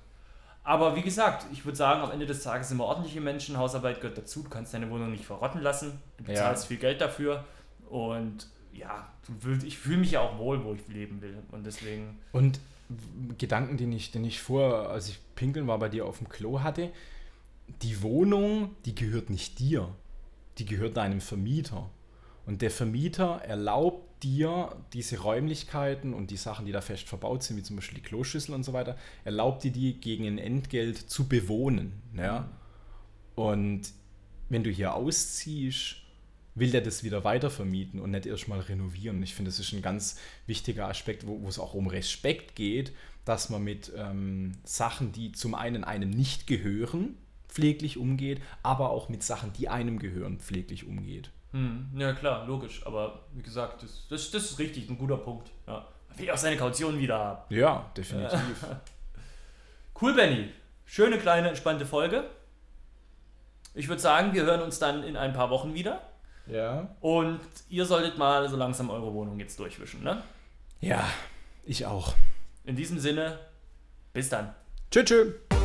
Aber 0.67 0.97
wie 0.97 1.01
gesagt, 1.01 1.45
ich 1.53 1.63
würde 1.63 1.77
sagen, 1.77 2.01
am 2.01 2.11
Ende 2.11 2.25
des 2.25 2.43
Tages 2.43 2.67
sind 2.67 2.77
wir 2.77 2.83
ordentliche 2.83 3.21
Menschen, 3.21 3.55
Hausarbeit 3.57 4.01
gehört 4.01 4.17
dazu, 4.17 4.43
du 4.43 4.49
kannst 4.49 4.73
deine 4.73 4.89
Wohnung 4.91 5.11
nicht 5.11 5.23
verrotten 5.23 5.61
lassen, 5.61 6.01
du 6.17 6.25
Ja. 6.25 6.29
bezahlst 6.33 6.67
viel 6.67 6.75
Geld 6.75 6.99
dafür. 6.99 7.45
Und 7.89 8.47
ja, 8.73 9.07
ich 9.65 9.77
fühle 9.77 9.99
mich 9.99 10.11
ja 10.11 10.19
auch 10.19 10.37
wohl, 10.37 10.61
wo 10.65 10.73
ich 10.73 10.85
leben 10.89 11.21
will. 11.21 11.37
Und 11.53 11.65
deswegen, 11.65 12.19
Und 12.33 12.59
Gedanken, 13.37 13.77
den 13.77 13.93
ich, 13.93 14.11
den 14.11 14.25
ich 14.25 14.41
vor, 14.41 14.89
als 14.89 15.07
ich 15.07 15.19
pinkeln 15.35 15.67
war, 15.67 15.79
bei 15.79 15.87
dir 15.87 16.05
auf 16.05 16.17
dem 16.17 16.27
Klo 16.27 16.59
hatte, 16.59 16.91
die 17.81 18.01
Wohnung, 18.01 18.75
die 18.83 18.93
gehört 18.93 19.29
nicht 19.29 19.59
dir, 19.59 19.87
die 20.57 20.65
gehört 20.65 20.97
deinem 20.97 21.21
Vermieter. 21.21 21.89
Und 22.47 22.61
der 22.61 22.71
Vermieter 22.71 23.41
erlaubt 23.43 24.23
dir 24.23 24.75
diese 24.93 25.19
Räumlichkeiten 25.19 26.13
und 26.13 26.31
die 26.31 26.37
Sachen, 26.37 26.65
die 26.65 26.71
da 26.71 26.79
fest 26.79 27.07
verbaut 27.09 27.43
sind, 27.43 27.57
wie 27.57 27.63
zum 27.63 27.75
Beispiel 27.75 27.99
die 27.99 28.03
Kloschüssel 28.03 28.55
und 28.55 28.63
so 28.63 28.71
weiter, 28.71 28.95
erlaubt 29.25 29.65
dir 29.65 29.71
die 29.71 29.99
gegen 29.99 30.25
ein 30.25 30.37
Entgelt 30.37 30.97
zu 30.97 31.27
bewohnen. 31.27 32.01
Ja? 32.15 32.49
Und 33.35 33.91
wenn 34.47 34.63
du 34.63 34.71
hier 34.71 34.93
ausziehst, 34.93 35.97
will 36.55 36.71
der 36.71 36.79
das 36.79 37.03
wieder 37.03 37.25
weiter 37.25 37.49
vermieten 37.49 37.99
und 37.99 38.11
nicht 38.11 38.25
erstmal 38.25 38.61
renovieren. 38.61 39.21
Ich 39.21 39.35
finde, 39.35 39.51
das 39.51 39.59
ist 39.59 39.73
ein 39.73 39.81
ganz 39.81 40.17
wichtiger 40.47 40.87
Aspekt, 40.87 41.27
wo, 41.27 41.41
wo 41.41 41.49
es 41.49 41.59
auch 41.59 41.73
um 41.73 41.87
Respekt 41.87 42.55
geht, 42.55 42.93
dass 43.25 43.49
man 43.49 43.61
mit 43.61 43.91
ähm, 43.95 44.53
Sachen, 44.63 45.11
die 45.11 45.33
zum 45.33 45.53
einen 45.53 45.83
einem 45.83 46.09
nicht 46.09 46.47
gehören, 46.47 47.17
pfleglich 47.49 47.97
umgeht, 47.97 48.41
aber 48.63 48.89
auch 48.89 49.09
mit 49.09 49.21
Sachen, 49.21 49.51
die 49.51 49.67
einem 49.67 49.99
gehören, 49.99 50.39
pfleglich 50.39 50.87
umgeht. 50.87 51.29
Hm, 51.51 51.89
ja 51.95 52.13
klar, 52.13 52.45
logisch, 52.45 52.85
aber 52.85 53.21
wie 53.33 53.41
gesagt, 53.41 53.83
das, 53.83 54.07
das, 54.09 54.31
das 54.31 54.43
ist 54.43 54.59
richtig, 54.59 54.89
ein 54.89 54.97
guter 54.97 55.17
Punkt. 55.17 55.49
Ja. 55.65 55.85
Man 56.09 56.19
will 56.19 56.31
auch 56.31 56.37
seine 56.37 56.57
Kaution 56.57 56.99
wieder 56.99 57.17
haben. 57.17 57.55
Ja, 57.55 57.85
definitiv. 57.95 58.65
Cool, 59.99 60.13
Benny. 60.13 60.49
Schöne 60.85 61.17
kleine 61.17 61.49
entspannte 61.49 61.83
Folge. 61.83 62.25
Ich 63.73 63.87
würde 63.87 63.99
sagen, 64.01 64.33
wir 64.33 64.43
hören 64.43 64.61
uns 64.61 64.77
dann 64.77 65.03
in 65.03 65.17
ein 65.17 65.33
paar 65.33 65.49
Wochen 65.49 65.73
wieder. 65.73 66.01
Ja. 66.45 66.87
Und 67.01 67.39
ihr 67.69 67.85
solltet 67.85 68.17
mal 68.17 68.47
so 68.47 68.57
langsam 68.57 68.89
eure 68.89 69.13
Wohnung 69.13 69.39
jetzt 69.39 69.59
durchwischen, 69.59 70.03
ne? 70.03 70.21
Ja, 70.81 71.03
ich 71.65 71.85
auch. 71.85 72.13
In 72.63 72.75
diesem 72.75 72.99
Sinne, 72.99 73.39
bis 74.13 74.29
dann. 74.29 74.53
Tschüss, 74.91 75.05
tschüss. 75.05 75.56